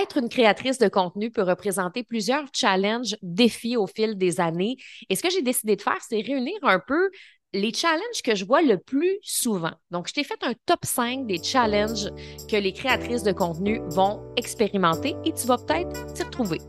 Être 0.00 0.16
une 0.16 0.28
créatrice 0.30 0.78
de 0.78 0.88
contenu 0.88 1.30
peut 1.30 1.42
représenter 1.42 2.04
plusieurs 2.04 2.44
challenges, 2.54 3.16
défis 3.22 3.76
au 3.76 3.86
fil 3.86 4.16
des 4.16 4.40
années. 4.40 4.76
Et 5.10 5.16
ce 5.16 5.22
que 5.22 5.28
j'ai 5.28 5.42
décidé 5.42 5.76
de 5.76 5.82
faire, 5.82 5.98
c'est 6.08 6.22
réunir 6.22 6.56
un 6.62 6.80
peu 6.86 7.10
les 7.52 7.74
challenges 7.74 8.22
que 8.24 8.34
je 8.34 8.46
vois 8.46 8.62
le 8.62 8.78
plus 8.78 9.18
souvent. 9.22 9.72
Donc, 9.90 10.08
je 10.08 10.14
t'ai 10.14 10.24
fait 10.24 10.42
un 10.42 10.54
top 10.64 10.84
5 10.84 11.26
des 11.26 11.42
challenges 11.42 12.08
que 12.48 12.56
les 12.56 12.72
créatrices 12.72 13.24
de 13.24 13.32
contenu 13.32 13.80
vont 13.88 14.22
expérimenter 14.36 15.16
et 15.26 15.32
tu 15.32 15.46
vas 15.46 15.58
peut-être 15.58 16.14
t'y 16.14 16.22
retrouver. 16.22 16.60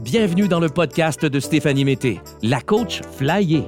Bienvenue 0.00 0.48
dans 0.48 0.60
le 0.60 0.68
podcast 0.68 1.24
de 1.24 1.40
Stéphanie 1.40 1.86
Mété, 1.86 2.20
la 2.42 2.60
coach 2.60 3.00
flyée 3.16 3.64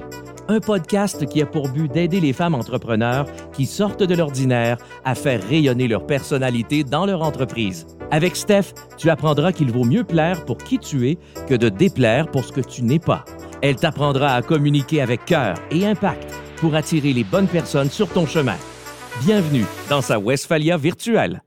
un 0.49 0.61
podcast 0.61 1.25
qui 1.25 1.41
a 1.41 1.45
pour 1.45 1.67
but 1.67 1.91
d'aider 1.91 2.21
les 2.21 2.31
femmes 2.31 2.55
entrepreneurs 2.55 3.25
qui 3.51 3.65
sortent 3.65 4.03
de 4.03 4.15
l'ordinaire 4.15 4.77
à 5.03 5.13
faire 5.13 5.45
rayonner 5.45 5.89
leur 5.89 6.05
personnalité 6.05 6.85
dans 6.85 7.05
leur 7.05 7.21
entreprise. 7.21 7.85
Avec 8.09 8.35
Steph, 8.37 8.73
tu 8.97 9.09
apprendras 9.09 9.51
qu'il 9.51 9.71
vaut 9.71 9.83
mieux 9.83 10.03
plaire 10.03 10.45
pour 10.45 10.57
qui 10.57 10.79
tu 10.79 11.09
es 11.09 11.17
que 11.47 11.55
de 11.55 11.69
déplaire 11.69 12.27
pour 12.27 12.45
ce 12.45 12.53
que 12.53 12.61
tu 12.61 12.83
n'es 12.83 12.99
pas. 12.99 13.25
Elle 13.61 13.75
t'apprendra 13.75 14.33
à 14.33 14.41
communiquer 14.41 15.01
avec 15.01 15.25
cœur 15.25 15.55
et 15.71 15.85
impact 15.85 16.33
pour 16.57 16.75
attirer 16.75 17.11
les 17.11 17.23
bonnes 17.23 17.47
personnes 17.47 17.89
sur 17.89 18.07
ton 18.07 18.25
chemin. 18.25 18.55
Bienvenue 19.25 19.65
dans 19.89 20.01
sa 20.01 20.19
Westphalia 20.19 20.77
virtuelle. 20.77 21.41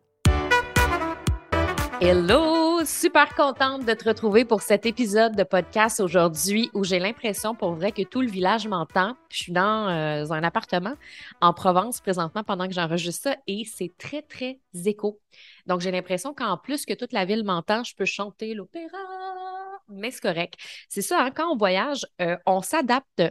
Hello! 2.00 2.59
Super 2.84 3.34
contente 3.34 3.84
de 3.84 3.93
te 3.93 4.09
retrouver 4.09 4.45
pour 4.45 4.62
cet 4.62 4.87
épisode 4.87 5.37
de 5.37 5.43
podcast 5.43 6.01
aujourd'hui 6.01 6.70
où 6.73 6.84
j'ai 6.84 6.98
l'impression 6.98 7.55
pour 7.55 7.75
vrai 7.75 7.93
que 7.93 8.03
tout 8.03 8.20
le 8.20 8.29
village 8.29 8.66
m'entend. 8.66 9.16
Je 9.29 9.37
suis 9.37 9.53
dans 9.53 9.89
euh, 9.89 10.30
un 10.30 10.43
appartement 10.43 10.95
en 11.41 11.53
Provence 11.53 12.01
présentement 12.01 12.43
pendant 12.43 12.66
que 12.66 12.73
j'enregistre 12.73 13.30
ça 13.30 13.37
et 13.47 13.65
c'est 13.65 13.93
très, 13.98 14.23
très 14.23 14.61
écho. 14.87 15.20
Donc, 15.66 15.80
j'ai 15.80 15.91
l'impression 15.91 16.33
qu'en 16.33 16.56
plus 16.56 16.87
que 16.87 16.95
toute 16.95 17.12
la 17.12 17.25
ville 17.25 17.45
m'entend, 17.45 17.84
je 17.84 17.95
peux 17.95 18.05
chanter 18.05 18.55
l'opéra. 18.55 18.98
Mais 19.89 20.11
c'est 20.11 20.23
correct. 20.23 20.55
C'est 20.89 21.03
ça, 21.03 21.22
hein, 21.22 21.31
quand 21.31 21.53
on 21.53 21.56
voyage, 21.56 22.06
euh, 22.22 22.37
on 22.47 22.62
s'adapte 22.62 23.22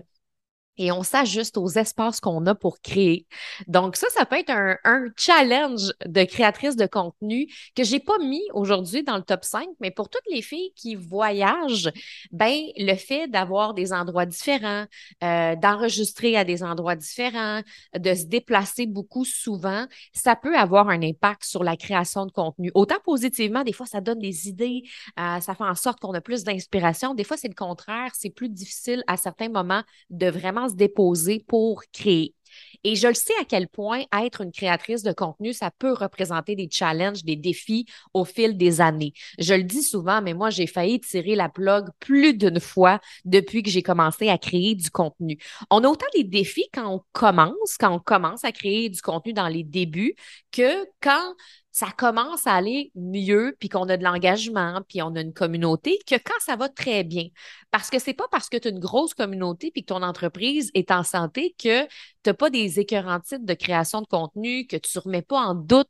et 0.80 0.91
on 0.91 1.03
s'ajuste 1.03 1.58
aux 1.58 1.67
espaces 1.67 2.22
qu'on 2.22 2.45
a 2.47 2.55
pour 2.55 2.81
créer. 2.81 3.27
Donc 3.67 3.97
ça, 3.97 4.08
ça 4.09 4.25
peut 4.25 4.38
être 4.39 4.49
un, 4.49 4.77
challenge 5.17 5.91
de 6.05 6.23
créatrice 6.23 6.75
de 6.77 6.85
contenu 6.85 7.47
que 7.75 7.83
j'ai 7.83 7.99
pas 7.99 8.17
mis 8.19 8.41
aujourd'hui 8.53 9.03
dans 9.03 9.17
le 9.17 9.23
top 9.23 9.44
5, 9.44 9.67
mais 9.81 9.91
pour 9.91 10.09
toutes 10.09 10.23
les 10.31 10.41
filles 10.41 10.72
qui 10.75 10.95
voyagent, 10.95 11.91
ben 12.31 12.55
le 12.77 12.95
fait 12.95 13.27
d'avoir 13.27 13.73
des 13.73 13.91
endroits 13.91 14.25
différents, 14.25 14.85
euh, 15.23 15.55
d'enregistrer 15.57 16.38
à 16.38 16.45
des 16.45 16.63
endroits 16.63 16.95
différents, 16.95 17.61
de 17.97 18.13
se 18.13 18.25
déplacer 18.25 18.85
beaucoup 18.85 19.25
souvent, 19.25 19.85
ça 20.13 20.38
peut 20.38 20.57
avoir 20.57 20.89
un 20.89 21.02
impact 21.02 21.44
sur 21.44 21.63
la 21.63 21.75
création 21.75 22.25
de 22.25 22.31
contenu. 22.31 22.72
Autant 22.73 23.00
positivement, 23.03 23.63
des 23.63 23.73
fois 23.73 23.85
ça 23.85 24.00
donne 24.00 24.19
des 24.19 24.47
idées, 24.47 24.83
euh, 25.19 25.41
ça 25.41 25.53
fait 25.55 25.63
en 25.63 25.75
sorte 25.75 26.00
qu'on 26.00 26.13
a 26.13 26.22
plus 26.22 26.45
d'inspiration. 26.45 27.13
Des 27.13 27.25
fois 27.25 27.35
c'est 27.35 27.50
le 27.50 27.53
contraire, 27.53 28.11
c'est 28.13 28.30
plus 28.30 28.50
difficile 28.50 29.03
à 29.07 29.17
certains 29.17 29.50
moments 29.50 29.83
de 30.09 30.30
vraiment 30.30 30.69
déposer 30.75 31.44
pour 31.48 31.84
créer. 31.92 32.36
Et 32.84 32.95
je 32.95 33.08
le 33.08 33.14
sais 33.14 33.34
à 33.42 33.45
quel 33.45 33.67
point 33.67 34.03
être 34.23 34.42
une 34.42 34.52
créatrice 34.52 35.03
de 35.03 35.12
contenu, 35.12 35.53
ça 35.53 35.70
peut 35.70 35.92
représenter 35.92 36.56
des 36.56 36.70
challenges, 36.72 37.23
des 37.23 37.36
défis 37.36 37.86
au 38.14 38.23
fil 38.23 38.58
des 38.58 38.80
années. 38.80 39.14
Je 39.38 39.53
le 39.53 39.64
dis 39.64 39.84
souvent, 39.84 40.22
mais 40.22 40.34
moi, 40.34 40.50
j'ai 40.50 40.67
failli 40.67 41.00
tirer 41.02 41.36
la 41.36 41.50
plug 41.50 41.90
plus 42.00 42.34
d'une 42.34 42.59
fois 42.59 43.00
depuis 43.25 43.64
que 43.64 43.70
j'ai 43.70 43.84
commencé 43.84 44.30
à 44.30 44.38
créer 44.38 44.75
du 44.75 44.90
contenu. 44.90 45.38
On 45.70 45.84
a 45.84 45.90
autant 45.90 46.06
des 46.16 46.23
défis 46.23 46.70
quand 46.73 46.90
on 46.94 47.03
commence, 47.12 47.78
quand 47.78 47.94
on 47.94 48.00
commence 48.00 48.45
à 48.45 48.52
créer 48.52 48.90
du 48.90 49.02
contenu 49.02 49.34
dans 49.34 49.47
les 49.50 49.64
débuts, 49.64 50.16
que 50.52 50.86
quand 51.02 51.36
ça 51.80 51.94
commence 51.95 52.45
à 52.45 52.55
aller 52.55 52.91
mieux, 52.94 53.55
puis 53.58 53.69
qu'on 53.69 53.88
a 53.88 53.95
de 53.95 54.03
l'engagement, 54.03 54.81
puis 54.89 55.02
on 55.02 55.16
a 55.16 55.22
une 55.22 55.31
communauté, 55.31 55.97
que 56.05 56.16
quand 56.16 56.38
ça 56.41 56.58
va 56.58 56.67
très 56.67 57.05
bien. 57.05 57.27
Parce 57.72 57.89
que 57.89 57.99
c'est 57.99 58.13
pas 58.13 58.27
parce 58.30 58.49
que 58.49 58.58
tu 58.58 58.67
as 58.67 58.72
une 58.72 58.80
grosse 58.80 59.13
communauté 59.13 59.72
puis 59.72 59.83
que 59.83 59.94
ton 59.94 60.03
entreprise 60.03 60.72
est 60.73 60.91
en 60.91 61.03
santé 61.03 61.56
que 61.57 61.85
tu 61.85 61.90
n'as 62.25 62.34
pas 62.34 62.50
des 62.50 62.81
écœurants 62.81 63.22
titres 63.22 63.45
de 63.45 63.53
création 63.53 64.01
de 64.01 64.07
contenu, 64.07 64.67
que 64.67 64.75
tu 64.75 64.97
ne 64.97 65.01
remets 65.03 65.22
pas 65.22 65.40
en 65.40 65.56
doute 65.56 65.88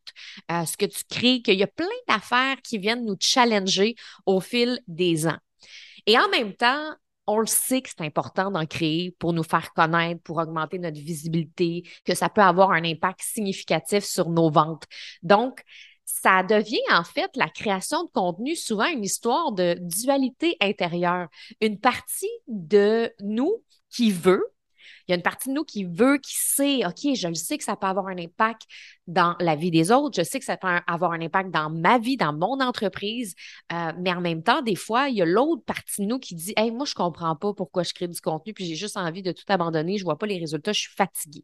euh, 0.52 0.64
ce 0.66 0.78
que 0.78 0.86
tu 0.86 1.04
crées, 1.10 1.42
qu'il 1.42 1.58
y 1.58 1.64
a 1.64 1.68
plein 1.68 1.88
d'affaires 2.08 2.58
qui 2.64 2.78
viennent 2.78 3.06
nous 3.06 3.18
challenger 3.20 3.96
au 4.28 4.42
fil 4.42 4.80
des 4.88 5.26
ans. 5.26 5.40
Et 6.06 6.20
en 6.20 6.30
même 6.30 6.54
temps, 6.54 6.94
on 7.30 7.40
le 7.40 7.46
sait 7.46 7.82
que 7.82 7.90
c'est 7.90 8.04
important 8.04 8.50
d'en 8.50 8.66
créer 8.66 9.16
pour 9.20 9.34
nous 9.34 9.44
faire 9.44 9.72
connaître, 9.74 10.22
pour 10.24 10.38
augmenter 10.38 10.80
notre 10.80 11.00
visibilité, 11.00 11.84
que 12.04 12.16
ça 12.16 12.28
peut 12.28 12.42
avoir 12.42 12.72
un 12.72 12.84
impact 12.84 13.22
significatif 13.22 14.04
sur 14.04 14.30
nos 14.30 14.50
ventes. 14.50 14.86
Donc, 15.22 15.62
ça 16.06 16.42
devient 16.42 16.80
en 16.92 17.04
fait 17.04 17.30
la 17.36 17.48
création 17.48 18.04
de 18.04 18.10
contenu 18.10 18.56
souvent 18.56 18.88
une 18.88 19.04
histoire 19.04 19.52
de 19.52 19.78
dualité 19.80 20.58
intérieure. 20.60 21.28
Une 21.62 21.80
partie 21.80 22.32
de 22.48 23.14
nous 23.20 23.64
qui 23.92 24.12
veut, 24.12 24.44
il 25.10 25.14
y 25.14 25.16
a 25.16 25.18
une 25.18 25.24
partie 25.24 25.50
de 25.50 25.56
nous 25.56 25.64
qui 25.64 25.86
veut, 25.86 26.20
qui 26.20 26.36
sait, 26.36 26.86
OK, 26.86 27.16
je 27.16 27.28
le 27.28 27.34
sais 27.34 27.58
que 27.58 27.64
ça 27.64 27.76
peut 27.76 27.88
avoir 27.88 28.08
un 28.08 28.18
impact 28.18 28.62
dans 29.08 29.36
la 29.40 29.56
vie 29.56 29.72
des 29.72 29.92
autres. 29.92 30.16
Je 30.16 30.24
sais 30.24 30.38
que 30.38 30.46
ça 30.46 30.56
peut 30.56 30.68
avoir 30.86 31.14
un 31.14 31.22
impact 31.22 31.50
dans 31.50 31.72
ma 31.72 31.98
vie, 31.98 32.16
dans 32.16 32.32
mon 32.32 32.60
entreprise. 32.62 33.34
Euh, 33.74 33.92
mais 34.00 34.14
en 34.14 34.22
même 34.22 34.44
temps, 34.44 34.62
des 34.62 34.76
fois, 34.76 35.10
il 35.10 35.16
y 35.16 35.22
a 35.24 35.26
l'autre 35.26 35.64
partie 35.66 36.04
de 36.04 36.06
nous 36.06 36.20
qui 36.20 36.36
dit 36.36 36.54
Hey, 36.56 36.70
moi, 36.70 36.86
je 36.86 36.94
comprends 36.94 37.36
pas 37.36 37.54
pourquoi 37.54 37.82
je 37.82 37.94
crée 37.94 38.08
du 38.08 38.22
contenu, 38.22 38.54
puis 38.54 38.66
j'ai 38.66 38.76
juste 38.76 38.98
envie 38.98 39.24
de 39.24 39.32
tout 39.32 39.44
abandonner. 39.48 39.98
Je 39.98 40.04
vois 40.04 40.18
pas 40.18 40.28
les 40.28 40.38
résultats, 40.38 40.74
je 40.74 40.82
suis 40.82 40.96
fatiguée. 40.96 41.44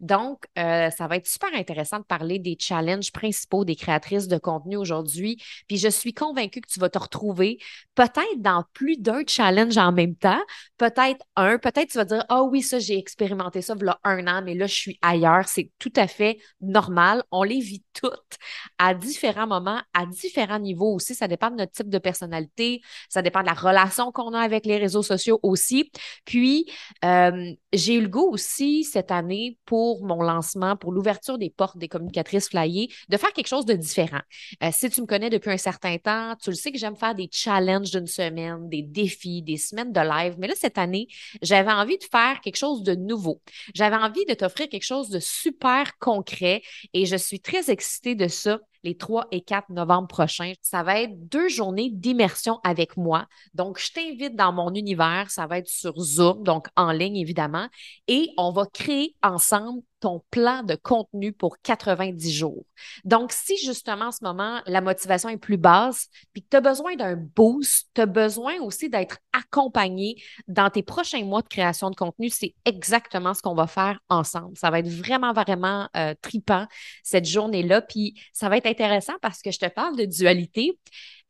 Donc, 0.00 0.44
euh, 0.58 0.90
ça 0.90 1.06
va 1.06 1.16
être 1.16 1.26
super 1.26 1.48
intéressant 1.54 2.00
de 2.00 2.04
parler 2.04 2.38
des 2.38 2.56
challenges 2.58 3.12
principaux 3.12 3.64
des 3.64 3.76
créatrices 3.76 4.28
de 4.28 4.38
contenu 4.38 4.76
aujourd'hui. 4.76 5.42
Puis 5.68 5.78
je 5.78 5.88
suis 5.88 6.12
convaincue 6.12 6.60
que 6.60 6.68
tu 6.68 6.80
vas 6.80 6.90
te 6.90 6.98
retrouver 6.98 7.58
peut-être 7.94 8.40
dans 8.40 8.64
plus 8.72 8.98
d'un 8.98 9.22
challenge 9.26 9.78
en 9.78 9.92
même 9.92 10.16
temps. 10.16 10.40
Peut-être 10.76 11.24
un, 11.36 11.58
peut-être 11.58 11.90
tu 11.90 11.98
vas 11.98 12.04
dire 12.04 12.24
Ah 12.28 12.42
oui, 12.42 12.62
ça, 12.62 12.78
j'ai 12.78 12.89
expérimenté 12.98 13.62
ça 13.62 13.74
a 13.74 13.98
un 14.04 14.26
an, 14.26 14.42
mais 14.44 14.54
là, 14.54 14.66
je 14.66 14.74
suis 14.74 14.98
ailleurs. 15.02 15.48
C'est 15.48 15.70
tout 15.78 15.92
à 15.96 16.06
fait 16.06 16.38
normal 16.60 17.20
on 17.30 17.42
les 17.42 17.60
vit 17.60 17.82
toutes 17.92 18.38
à 18.78 18.94
différents 18.94 19.46
moments, 19.46 19.80
à 19.94 20.06
différents 20.06 20.58
niveaux 20.58 20.94
aussi. 20.94 21.14
Ça 21.14 21.28
dépend 21.28 21.50
de 21.50 21.56
notre 21.56 21.72
type 21.72 21.88
de 21.88 21.98
personnalité, 21.98 22.80
ça 23.08 23.22
dépend 23.22 23.40
de 23.40 23.46
la 23.46 23.52
relation 23.52 24.12
qu'on 24.12 24.32
a 24.34 24.40
avec 24.40 24.66
les 24.66 24.76
réseaux 24.76 25.02
sociaux 25.02 25.38
aussi. 25.42 25.90
Puis, 26.24 26.66
euh, 27.04 27.52
j'ai 27.72 27.94
eu 27.94 28.00
le 28.00 28.08
goût 28.08 28.28
aussi 28.30 28.84
cette 28.84 29.10
année 29.10 29.58
pour 29.64 30.04
mon 30.04 30.22
lancement, 30.22 30.76
pour 30.76 30.92
l'ouverture 30.92 31.38
des 31.38 31.50
portes 31.50 31.78
des 31.78 31.88
communicatrices 31.88 32.48
flyées, 32.48 32.90
de 33.08 33.16
faire 33.16 33.32
quelque 33.32 33.48
chose 33.48 33.66
de 33.66 33.74
différent. 33.74 34.20
Euh, 34.62 34.70
si 34.72 34.90
tu 34.90 35.00
me 35.00 35.06
connais 35.06 35.30
depuis 35.30 35.50
un 35.50 35.56
certain 35.56 35.98
temps, 35.98 36.34
tu 36.42 36.50
le 36.50 36.56
sais 36.56 36.72
que 36.72 36.78
j'aime 36.78 36.96
faire 36.96 37.14
des 37.14 37.28
challenges 37.30 37.90
d'une 37.90 38.06
semaine, 38.06 38.68
des 38.68 38.82
défis, 38.82 39.42
des 39.42 39.56
semaines 39.56 39.92
de 39.92 40.00
live. 40.00 40.34
Mais 40.38 40.48
là, 40.48 40.54
cette 40.56 40.78
année, 40.78 41.08
j'avais 41.42 41.72
envie 41.72 41.98
de 41.98 42.04
faire 42.04 42.40
quelque 42.40 42.56
chose 42.56 42.79
de 42.82 42.94
nouveau. 42.94 43.40
J'avais 43.74 43.96
envie 43.96 44.24
de 44.26 44.34
t'offrir 44.34 44.68
quelque 44.68 44.84
chose 44.84 45.08
de 45.08 45.20
super 45.20 45.98
concret 45.98 46.62
et 46.92 47.06
je 47.06 47.16
suis 47.16 47.40
très 47.40 47.70
excitée 47.70 48.14
de 48.14 48.28
ça 48.28 48.58
les 48.82 48.96
3 48.96 49.28
et 49.30 49.42
4 49.42 49.70
novembre 49.70 50.08
prochains. 50.08 50.52
Ça 50.62 50.82
va 50.82 51.00
être 51.00 51.28
deux 51.28 51.48
journées 51.48 51.90
d'immersion 51.90 52.60
avec 52.64 52.96
moi. 52.96 53.26
Donc, 53.54 53.78
je 53.78 53.92
t'invite 53.92 54.36
dans 54.36 54.52
mon 54.52 54.74
univers. 54.74 55.30
Ça 55.30 55.46
va 55.46 55.58
être 55.58 55.68
sur 55.68 55.98
Zoom, 55.98 56.42
donc 56.42 56.68
en 56.76 56.92
ligne 56.92 57.16
évidemment. 57.16 57.68
Et 58.08 58.30
on 58.38 58.52
va 58.52 58.66
créer 58.66 59.14
ensemble 59.22 59.82
ton 60.00 60.22
plan 60.30 60.62
de 60.62 60.74
contenu 60.74 61.32
pour 61.32 61.60
90 61.60 62.32
jours. 62.32 62.64
Donc, 63.04 63.32
si 63.32 63.56
justement 63.58 64.06
en 64.06 64.12
ce 64.12 64.24
moment, 64.24 64.60
la 64.66 64.80
motivation 64.80 65.28
est 65.28 65.36
plus 65.36 65.58
basse, 65.58 66.08
puis 66.32 66.42
que 66.42 66.48
tu 66.50 66.56
as 66.56 66.60
besoin 66.60 66.96
d'un 66.96 67.16
boost, 67.16 67.90
tu 67.94 68.00
as 68.00 68.06
besoin 68.06 68.58
aussi 68.60 68.88
d'être 68.88 69.18
accompagné 69.32 70.16
dans 70.48 70.70
tes 70.70 70.82
prochains 70.82 71.24
mois 71.24 71.42
de 71.42 71.48
création 71.48 71.90
de 71.90 71.96
contenu, 71.96 72.30
c'est 72.30 72.54
exactement 72.64 73.34
ce 73.34 73.42
qu'on 73.42 73.54
va 73.54 73.66
faire 73.66 74.00
ensemble. 74.08 74.56
Ça 74.56 74.70
va 74.70 74.80
être 74.80 74.88
vraiment, 74.88 75.32
vraiment 75.32 75.88
euh, 75.96 76.14
tripant 76.22 76.66
cette 77.02 77.26
journée-là. 77.26 77.82
Puis, 77.82 78.14
ça 78.32 78.48
va 78.48 78.56
être 78.56 78.66
intéressant 78.66 79.14
parce 79.20 79.42
que 79.42 79.50
je 79.50 79.58
te 79.58 79.68
parle 79.68 79.96
de 79.96 80.04
dualité, 80.04 80.78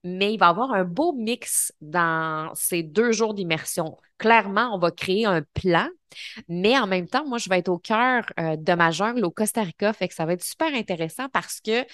mais 0.05 0.35
il 0.35 0.39
va 0.39 0.49
avoir 0.49 0.73
un 0.73 0.85
beau 0.85 1.13
mix 1.13 1.73
dans 1.81 2.51
ces 2.55 2.83
deux 2.83 3.13
jours 3.13 3.35
d'immersion. 3.35 3.97
Clairement, 4.19 4.75
on 4.75 4.79
va 4.79 4.91
créer 4.91 5.27
un 5.27 5.43
plan, 5.55 5.89
mais 6.49 6.79
en 6.79 6.87
même 6.87 7.09
temps, 7.09 7.27
moi, 7.27 7.39
je 7.39 7.49
vais 7.49 7.59
être 7.59 7.69
au 7.69 7.79
cœur 7.79 8.25
euh, 8.39 8.57
de 8.57 8.73
ma 8.75 8.91
jungle 8.91 9.25
au 9.25 9.31
Costa 9.31 9.63
Rica, 9.63 9.93
fait 9.93 10.09
que 10.09 10.15
ça 10.15 10.27
va 10.27 10.35
être 10.35 10.45
super 10.45 10.73
intéressant 10.75 11.29
parce 11.31 11.61
que 11.61 11.85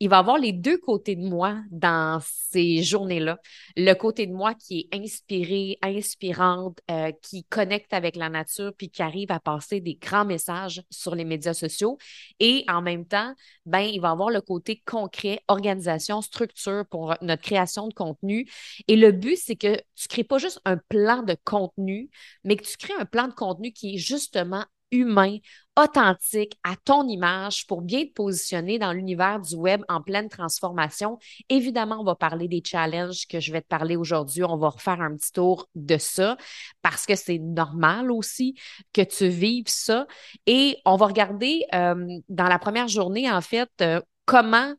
il 0.00 0.08
va 0.08 0.18
avoir 0.18 0.38
les 0.38 0.52
deux 0.52 0.78
côtés 0.78 1.14
de 1.14 1.28
moi 1.28 1.58
dans 1.70 2.20
ces 2.22 2.82
journées-là. 2.82 3.38
Le 3.76 3.92
côté 3.92 4.26
de 4.26 4.32
moi 4.32 4.54
qui 4.54 4.88
est 4.90 4.96
inspiré, 4.96 5.78
inspirante, 5.82 6.80
euh, 6.90 7.12
qui 7.20 7.44
connecte 7.44 7.92
avec 7.92 8.16
la 8.16 8.30
nature, 8.30 8.72
puis 8.76 8.88
qui 8.88 9.02
arrive 9.02 9.30
à 9.30 9.40
passer 9.40 9.80
des 9.80 9.96
grands 9.96 10.24
messages 10.24 10.82
sur 10.88 11.14
les 11.14 11.26
médias 11.26 11.52
sociaux. 11.52 11.98
Et 12.40 12.64
en 12.68 12.80
même 12.80 13.04
temps, 13.06 13.34
ben, 13.66 13.80
il 13.80 14.00
va 14.00 14.10
avoir 14.10 14.30
le 14.30 14.40
côté 14.40 14.82
concret, 14.86 15.42
organisation, 15.48 16.22
structure 16.22 16.86
pour 16.90 17.14
notre 17.20 17.42
création 17.42 17.86
de 17.86 17.92
contenu. 17.92 18.50
Et 18.88 18.96
le 18.96 19.12
but, 19.12 19.36
c'est 19.36 19.56
que 19.56 19.76
tu 19.76 20.06
ne 20.06 20.08
crées 20.08 20.24
pas 20.24 20.38
juste 20.38 20.60
un 20.64 20.78
plan 20.78 21.22
de 21.22 21.36
contenu, 21.44 22.08
mais 22.42 22.56
que 22.56 22.64
tu 22.64 22.78
crées 22.78 22.94
un 22.98 23.04
plan 23.04 23.28
de 23.28 23.34
contenu 23.34 23.70
qui 23.72 23.94
est 23.96 23.98
justement 23.98 24.64
humain, 24.90 25.38
authentique, 25.78 26.58
à 26.64 26.74
ton 26.84 27.06
image 27.08 27.66
pour 27.66 27.82
bien 27.82 28.04
te 28.04 28.12
positionner 28.12 28.78
dans 28.78 28.92
l'univers 28.92 29.40
du 29.40 29.54
web 29.54 29.82
en 29.88 30.02
pleine 30.02 30.28
transformation. 30.28 31.18
Évidemment, 31.48 32.00
on 32.00 32.04
va 32.04 32.14
parler 32.14 32.48
des 32.48 32.62
challenges 32.64 33.26
que 33.26 33.40
je 33.40 33.52
vais 33.52 33.62
te 33.62 33.68
parler 33.68 33.96
aujourd'hui. 33.96 34.44
On 34.44 34.56
va 34.56 34.68
refaire 34.70 35.00
un 35.00 35.16
petit 35.16 35.32
tour 35.32 35.68
de 35.74 35.96
ça 35.96 36.36
parce 36.82 37.06
que 37.06 37.14
c'est 37.14 37.38
normal 37.38 38.10
aussi 38.10 38.54
que 38.92 39.02
tu 39.02 39.28
vives 39.28 39.68
ça. 39.68 40.06
Et 40.46 40.76
on 40.84 40.96
va 40.96 41.06
regarder 41.06 41.64
euh, 41.74 42.18
dans 42.28 42.48
la 42.48 42.58
première 42.58 42.88
journée, 42.88 43.30
en 43.30 43.40
fait, 43.40 43.70
euh, 43.80 44.00
comment 44.24 44.74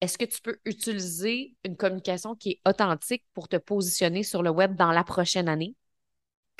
est-ce 0.00 0.16
que 0.16 0.24
tu 0.24 0.40
peux 0.40 0.58
utiliser 0.64 1.54
une 1.64 1.76
communication 1.76 2.34
qui 2.34 2.50
est 2.52 2.60
authentique 2.68 3.24
pour 3.34 3.48
te 3.48 3.56
positionner 3.56 4.22
sur 4.22 4.42
le 4.42 4.50
web 4.50 4.74
dans 4.76 4.92
la 4.92 5.04
prochaine 5.04 5.48
année? 5.48 5.74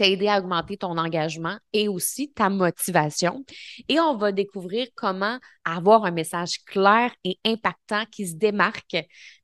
T'aider 0.00 0.28
à 0.28 0.38
augmenter 0.38 0.78
ton 0.78 0.96
engagement 0.96 1.58
et 1.74 1.86
aussi 1.86 2.32
ta 2.32 2.48
motivation. 2.48 3.44
Et 3.90 4.00
on 4.00 4.16
va 4.16 4.32
découvrir 4.32 4.86
comment 4.94 5.38
avoir 5.66 6.06
un 6.06 6.10
message 6.10 6.64
clair 6.64 7.12
et 7.22 7.38
impactant 7.44 8.06
qui 8.10 8.26
se 8.26 8.34
démarque 8.34 8.96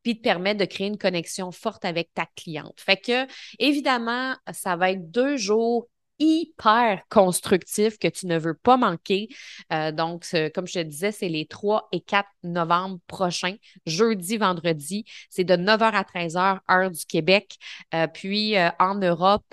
puis 0.03 0.17
te 0.17 0.23
permet 0.23 0.55
de 0.55 0.65
créer 0.65 0.87
une 0.87 0.97
connexion 0.97 1.53
forte 1.53 1.85
avec 1.85 2.09
ta 2.15 2.25
cliente. 2.37 2.81
Fait 2.81 2.97
que, 2.97 3.27
évidemment, 3.59 4.35
ça 4.51 4.77
va 4.77 4.93
être 4.93 5.11
deux 5.11 5.37
jours 5.37 5.89
hyper 6.19 7.03
constructif 7.11 7.99
que 7.99 8.09
tu 8.09 8.27
ne 8.27 8.39
veux 8.39 8.55
pas 8.55 8.77
manquer. 8.77 9.29
Euh, 9.73 9.93
donc, 9.93 10.27
comme 10.55 10.67
je 10.67 10.75
te 10.75 10.83
disais, 10.83 11.13
c'est 11.13 11.29
les 11.29 11.47
3 11.47 11.89
et 11.93 12.01
4 12.01 12.27
novembre 12.43 12.99
prochains, 13.07 13.57
jeudi, 13.87 14.37
vendredi. 14.37 15.05
C'est 15.31 15.45
de 15.45 15.55
9h 15.55 15.93
à 15.93 16.03
13h, 16.03 16.61
heure 16.71 16.91
du 16.91 17.05
Québec. 17.05 17.57
Euh, 17.95 18.07
puis, 18.07 18.57
euh, 18.57 18.71
en 18.79 18.95
Europe, 18.95 19.45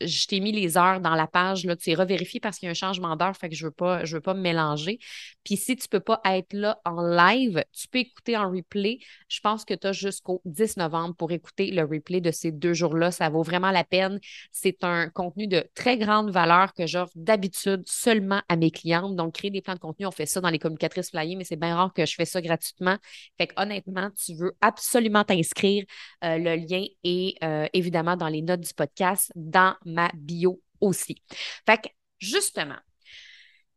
je 0.00 0.26
t'ai 0.26 0.40
mis 0.40 0.52
les 0.52 0.76
heures 0.76 1.00
dans 1.00 1.14
la 1.14 1.26
page. 1.26 1.64
Là, 1.64 1.76
tu 1.76 1.90
es 1.90 1.94
revérifié 1.94 2.40
parce 2.40 2.58
qu'il 2.58 2.66
y 2.66 2.68
a 2.68 2.70
un 2.70 2.74
changement 2.74 3.16
d'heure, 3.16 3.36
fait 3.36 3.48
que 3.48 3.54
je 3.54 3.64
veux, 3.66 3.70
pas, 3.70 4.04
je 4.04 4.16
veux 4.16 4.20
pas 4.20 4.34
me 4.34 4.40
mélanger. 4.40 4.98
Puis, 5.44 5.56
si 5.56 5.76
tu 5.76 5.88
peux 5.88 6.00
pas 6.00 6.20
être 6.24 6.52
là 6.52 6.80
en 6.84 7.02
live, 7.02 7.64
tu 7.72 7.88
peux 7.88 7.98
écouter 7.98 8.36
en 8.36 8.50
replay. 8.50 8.98
Je 9.28 9.40
pense 9.40 9.64
que 9.64 9.74
tu 9.74 9.86
as 9.86 9.92
jusqu'au 9.92 10.42
10 10.44 10.76
novembre 10.76 11.14
pour 11.14 11.32
écouter 11.32 11.70
le 11.70 11.82
replay 11.82 12.20
de 12.20 12.30
ces 12.30 12.52
deux 12.52 12.74
jours-là. 12.74 13.10
Ça 13.10 13.28
vaut 13.28 13.42
vraiment 13.42 13.70
la 13.70 13.84
peine. 13.84 14.20
C'est 14.52 14.84
un 14.84 15.08
contenu 15.08 15.46
de 15.46 15.64
très 15.74 15.96
grande 15.96 16.30
valeur 16.30 16.74
que 16.74 16.86
j'offre 16.86 17.12
d'habitude 17.16 17.82
seulement 17.86 18.42
à 18.48 18.56
mes 18.56 18.70
clientes. 18.70 19.16
Donc, 19.16 19.34
créer 19.34 19.50
des 19.50 19.62
plans 19.62 19.74
de 19.74 19.80
contenu, 19.80 20.06
on 20.06 20.10
fait 20.10 20.26
ça 20.26 20.40
dans 20.40 20.50
les 20.50 20.58
communicatrices 20.58 21.10
flyées, 21.10 21.36
mais 21.36 21.44
c'est 21.44 21.56
bien 21.56 21.74
rare 21.74 21.92
que 21.92 22.04
je 22.04 22.14
fais 22.14 22.24
ça 22.24 22.40
gratuitement. 22.40 22.96
Fait 23.38 23.46
que 23.46 23.54
honnêtement, 23.60 24.10
tu 24.24 24.34
veux 24.34 24.52
absolument 24.60 25.24
t'inscrire. 25.24 25.84
Euh, 26.24 26.38
le 26.38 26.56
lien 26.56 26.84
est 27.04 27.42
euh, 27.42 27.66
évidemment 27.72 28.16
dans 28.16 28.28
les 28.28 28.42
notes 28.42 28.60
du 28.60 28.74
podcast, 28.74 29.32
dans 29.34 29.74
ma 29.88 30.10
bio 30.14 30.60
aussi. 30.80 31.22
Fait 31.66 31.78
que 31.78 31.88
justement, 32.18 32.78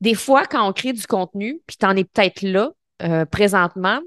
des 0.01 0.15
fois, 0.15 0.45
quand 0.45 0.67
on 0.67 0.73
crée 0.73 0.93
du 0.93 1.05
contenu, 1.05 1.61
puis 1.67 1.77
tu 1.77 1.85
en 1.85 1.95
es 1.95 2.03
peut-être 2.03 2.41
là 2.41 2.71
euh, 3.03 3.25
présentement, 3.25 4.01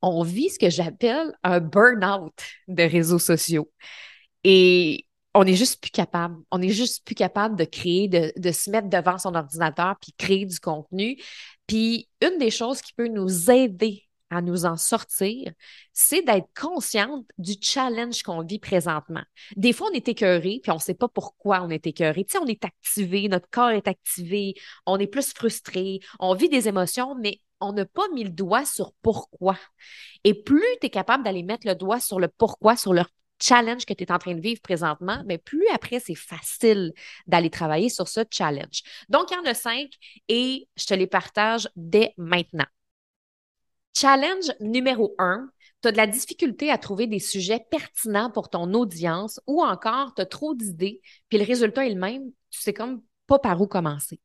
on 0.00 0.22
vit 0.22 0.50
ce 0.50 0.58
que 0.58 0.70
j'appelle 0.70 1.32
un 1.42 1.60
burn-out 1.60 2.34
de 2.68 2.82
réseaux 2.82 3.18
sociaux. 3.18 3.70
Et 4.44 5.06
on 5.34 5.46
est 5.46 5.54
juste 5.54 5.80
plus 5.80 5.90
capable. 5.90 6.36
On 6.50 6.60
est 6.60 6.70
juste 6.70 7.04
plus 7.06 7.14
capable 7.14 7.56
de 7.56 7.64
créer, 7.64 8.08
de, 8.08 8.32
de, 8.36 8.52
se 8.52 8.70
mettre 8.70 8.88
devant 8.88 9.18
son 9.18 9.34
ordinateur 9.34 9.96
puis 10.00 10.12
créer 10.18 10.44
du 10.44 10.58
contenu. 10.58 11.18
Puis 11.66 12.08
une 12.20 12.38
des 12.38 12.50
choses 12.50 12.82
qui 12.82 12.92
peut 12.92 13.08
nous 13.08 13.50
aider 13.50 14.04
à 14.32 14.40
nous 14.40 14.64
en 14.64 14.76
sortir, 14.76 15.52
c'est 15.92 16.22
d'être 16.22 16.48
consciente 16.58 17.26
du 17.38 17.54
challenge 17.60 18.22
qu'on 18.22 18.42
vit 18.42 18.58
présentement. 18.58 19.22
Des 19.56 19.72
fois, 19.72 19.88
on 19.90 19.94
est 19.94 20.08
écœuré, 20.08 20.60
puis 20.62 20.72
on 20.72 20.76
ne 20.76 20.80
sait 20.80 20.94
pas 20.94 21.08
pourquoi 21.08 21.62
on 21.62 21.68
est 21.68 21.86
écœuré. 21.86 22.24
Tu 22.24 22.32
sais, 22.32 22.38
on 22.38 22.46
est 22.46 22.64
activé, 22.64 23.28
notre 23.28 23.48
corps 23.50 23.70
est 23.70 23.88
activé, 23.88 24.54
on 24.86 24.98
est 24.98 25.06
plus 25.06 25.32
frustré, 25.34 26.00
on 26.18 26.34
vit 26.34 26.48
des 26.48 26.66
émotions, 26.66 27.14
mais 27.14 27.40
on 27.60 27.72
n'a 27.72 27.84
pas 27.84 28.08
mis 28.14 28.24
le 28.24 28.30
doigt 28.30 28.64
sur 28.64 28.92
pourquoi. 29.02 29.58
Et 30.24 30.34
plus 30.34 30.64
tu 30.80 30.86
es 30.86 30.90
capable 30.90 31.24
d'aller 31.24 31.42
mettre 31.42 31.66
le 31.66 31.74
doigt 31.74 32.00
sur 32.00 32.18
le 32.18 32.28
pourquoi, 32.28 32.74
sur 32.76 32.94
le 32.94 33.02
challenge 33.40 33.84
que 33.84 33.92
tu 33.92 34.04
es 34.04 34.12
en 34.12 34.18
train 34.18 34.34
de 34.34 34.40
vivre 34.40 34.60
présentement, 34.62 35.22
mais 35.26 35.36
plus 35.36 35.66
après, 35.74 36.00
c'est 36.00 36.14
facile 36.14 36.92
d'aller 37.26 37.50
travailler 37.50 37.88
sur 37.88 38.08
ce 38.08 38.20
challenge. 38.30 38.82
Donc, 39.08 39.30
il 39.30 39.34
y 39.34 39.36
en 39.36 39.44
a 39.44 39.54
cinq 39.54 39.90
et 40.28 40.68
je 40.76 40.86
te 40.86 40.94
les 40.94 41.06
partage 41.06 41.68
dès 41.76 42.14
maintenant. 42.16 42.66
Challenge 43.94 44.52
numéro 44.60 45.14
un, 45.18 45.50
tu 45.82 45.88
as 45.88 45.92
de 45.92 45.96
la 45.96 46.06
difficulté 46.06 46.70
à 46.70 46.78
trouver 46.78 47.06
des 47.06 47.18
sujets 47.18 47.64
pertinents 47.70 48.30
pour 48.30 48.48
ton 48.48 48.72
audience 48.74 49.40
ou 49.46 49.62
encore 49.62 50.14
tu 50.14 50.22
as 50.22 50.26
trop 50.26 50.54
d'idées, 50.54 51.00
puis 51.28 51.38
le 51.38 51.44
résultat 51.44 51.86
est 51.86 51.92
le 51.92 52.00
même, 52.00 52.30
tu 52.50 52.60
sais 52.60 52.72
comme 52.72 53.02
pas 53.26 53.38
par 53.38 53.60
où 53.60 53.66
commencer. 53.66 54.20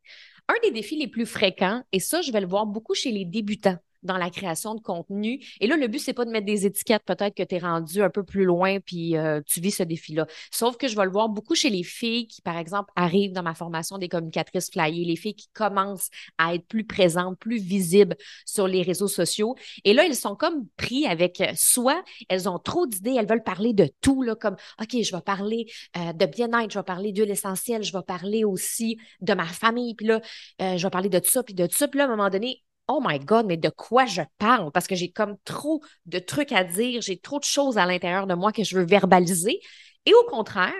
Un 0.48 0.56
des 0.64 0.72
défis 0.72 0.98
les 0.98 1.08
plus 1.08 1.25
fréquents, 1.25 1.84
et 1.92 2.00
ça, 2.00 2.22
je 2.22 2.31
vais 2.31 2.42
le 2.42 2.48
voir 2.48 2.66
beaucoup 2.66 2.94
chez 2.94 3.12
les 3.12 3.25
débutants, 3.25 3.78
dans 4.03 4.17
la 4.17 4.29
création 4.29 4.75
de 4.75 4.81
contenu. 4.81 5.44
Et 5.59 5.67
là, 5.67 5.77
le 5.77 5.88
but, 5.88 5.99
c'est 5.99 6.13
pas 6.13 6.25
de 6.25 6.31
mettre 6.31 6.45
des 6.45 6.65
étiquettes. 6.65 7.03
Peut-être 7.05 7.35
que 7.35 7.44
tu 7.44 7.55
es 7.55 7.59
rendu 7.59 8.01
un 8.01 8.09
peu 8.09 8.23
plus 8.23 8.44
loin 8.44 8.79
puis 8.79 9.17
euh, 9.17 9.41
tu 9.45 9.59
vis 9.59 9.71
ce 9.71 9.83
défi-là. 9.83 10.27
Sauf 10.51 10.77
que 10.77 10.88
je 10.88 10.95
vais 10.95 11.05
le 11.05 11.11
voir 11.11 11.29
beaucoup 11.29 11.55
chez 11.55 11.69
les 11.69 11.83
filles 11.83 12.27
qui, 12.27 12.41
par 12.41 12.57
exemple, 12.57 12.91
arrivent 12.95 13.33
dans 13.33 13.44
ma 13.44 13.53
formation 13.53 13.97
des 13.97 14.09
communicatrices 14.09 14.69
flyées, 14.71 15.05
les 15.05 15.15
filles 15.15 15.35
qui 15.35 15.49
commencent 15.53 16.09
à 16.38 16.55
être 16.55 16.65
plus 16.67 16.85
présentes, 16.85 17.38
plus 17.39 17.57
visibles 17.57 18.15
sur 18.45 18.67
les 18.67 18.81
réseaux 18.81 19.07
sociaux. 19.07 19.55
Et 19.83 19.94
là, 19.94 20.05
elles 20.05 20.15
sont 20.15 20.35
comme 20.35 20.67
pris 20.77 21.05
avec 21.05 21.41
euh, 21.41 21.51
soit 21.55 22.03
elles 22.29 22.47
ont 22.49 22.59
trop 22.59 22.88
d'idées, 22.88 23.15
elles 23.17 23.27
veulent 23.27 23.44
parler 23.44 23.73
de 23.73 23.89
tout, 24.01 24.21
là, 24.21 24.35
comme 24.35 24.55
OK, 24.81 25.01
je 25.01 25.15
vais 25.15 25.21
parler 25.21 25.65
euh, 25.97 26.13
de 26.13 26.25
bien-être, 26.25 26.71
je 26.71 26.79
vais 26.79 26.83
parler 26.83 27.11
d'huile 27.11 27.31
essentielle, 27.31 27.83
je 27.83 27.94
vais 27.94 28.03
parler 28.05 28.44
aussi 28.44 28.97
de 29.21 29.33
ma 29.33 29.45
famille, 29.45 29.95
puis 29.95 30.07
là, 30.07 30.21
je 30.59 30.81
vais 30.81 30.89
parler 30.89 31.09
de 31.09 31.19
tout 31.19 31.29
ça, 31.29 31.44
puis 31.44 31.53
de 31.53 31.65
tout 31.65 31.75
ça. 31.75 31.88
Puis 31.88 31.97
là, 31.97 32.05
à 32.05 32.07
un 32.07 32.15
moment 32.15 32.29
donné, 32.29 32.63
oh 32.88 33.01
my 33.04 33.19
God, 33.19 33.45
mais 33.48 33.57
de 33.57 33.69
quoi 33.69 34.06
je 34.06 34.22
parle? 34.38 34.72
Parce 34.72 34.88
que 34.88 34.95
j'ai 34.95 35.12
comme 35.12 35.38
trop 35.44 35.81
de 36.06 36.19
trucs 36.19 36.51
à 36.51 36.63
dire, 36.63 37.01
j'ai 37.01 37.19
trop 37.19 37.39
de 37.39 37.44
choses 37.44 37.78
à 37.78 37.86
l'intérieur 37.86 38.28
de 38.28 38.34
moi 38.34 38.51
que 38.51 38.63
je 38.63 38.78
veux 38.78 38.86
verbaliser. 38.86 39.60
Et 40.06 40.13
au 40.13 40.24
contraire, 40.25 40.74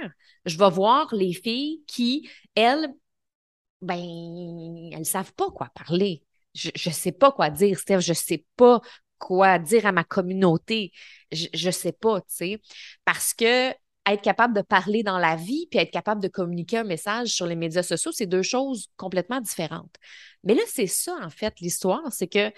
je 0.46 0.58
vais 0.58 0.70
voir 0.70 1.14
les 1.14 1.34
filles 1.34 1.84
qui, 1.88 2.30
elles, 2.56 2.88
ben, 3.82 3.98
elles 4.92 5.00
ne 5.00 5.04
savent 5.04 5.34
pas 5.34 5.50
quoi 5.52 5.70
parler. 5.74 6.24
Je 6.54 6.70
ne 6.70 6.94
sais 6.94 7.12
pas 7.12 7.32
quoi 7.32 7.50
dire, 7.50 7.78
Steph, 7.80 8.00
je 8.00 8.12
ne 8.12 8.16
sais 8.16 8.46
pas 8.56 8.82
quoi 9.20 9.60
dire 9.60 9.86
à 9.86 9.92
ma 9.92 10.04
communauté. 10.04 10.92
Je 11.32 11.68
ne 11.68 11.72
sais 11.72 11.92
pas, 11.92 12.22
tu 12.22 12.28
sais. 12.30 12.62
Parce 13.06 13.34
que 13.34 13.74
être 14.14 14.22
capable 14.22 14.54
de 14.56 14.62
parler 14.62 15.04
dans 15.04 15.20
la 15.20 15.36
vie 15.36 15.68
puis 15.70 15.80
être 15.80 15.92
capable 15.92 16.22
de 16.22 16.28
communiquer 16.28 16.78
un 16.78 16.84
message 16.84 17.30
sur 17.30 17.46
les 17.46 17.56
médias 17.56 17.84
sociaux, 17.84 18.12
c'est 18.14 18.26
deux 18.26 18.42
choses 18.42 18.88
complètement 18.96 19.42
différentes. 19.42 19.96
Mais 20.48 20.56
là, 20.56 20.64
c'est 20.68 20.88
ça, 20.88 21.16
en 21.22 21.30
fait, 21.30 21.60
l'histoire, 21.60 22.02
c'est 22.12 22.28
que 22.28 22.52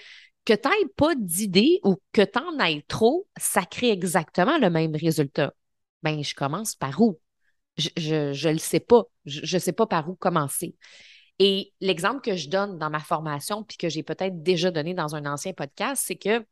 que 0.45 0.53
tu 0.53 0.67
n'aies 0.67 0.87
pas 0.95 1.13
d'idée 1.15 1.79
ou 1.83 1.97
que 2.11 2.21
tu 2.21 2.39
en 2.39 2.57
aies 2.59 2.83
trop, 2.87 3.27
ça 3.37 3.65
crée 3.65 3.91
exactement 3.91 4.57
le 4.57 4.69
même 4.69 4.95
résultat. 4.95 5.53
Ben, 6.01 6.23
je 6.23 6.33
commence 6.33 6.75
par 6.75 7.01
où? 7.01 7.19
Je 7.77 8.31
ne 8.47 8.53
le 8.53 8.57
sais 8.57 8.79
pas. 8.79 9.03
Je 9.25 9.55
ne 9.55 9.59
sais 9.59 9.73
pas 9.73 9.85
par 9.85 10.09
où 10.09 10.15
commencer. 10.15 10.75
Et 11.39 11.73
l'exemple 11.81 12.21
que 12.21 12.35
je 12.35 12.49
donne 12.49 12.77
dans 12.77 12.89
ma 12.89 12.99
formation, 12.99 13.63
puis 13.63 13.77
que 13.77 13.89
j'ai 13.89 14.03
peut-être 14.03 14.41
déjà 14.41 14.71
donné 14.71 14.93
dans 14.93 15.15
un 15.15 15.25
ancien 15.25 15.53
podcast, 15.53 16.03
c'est 16.05 16.17
que 16.17 16.45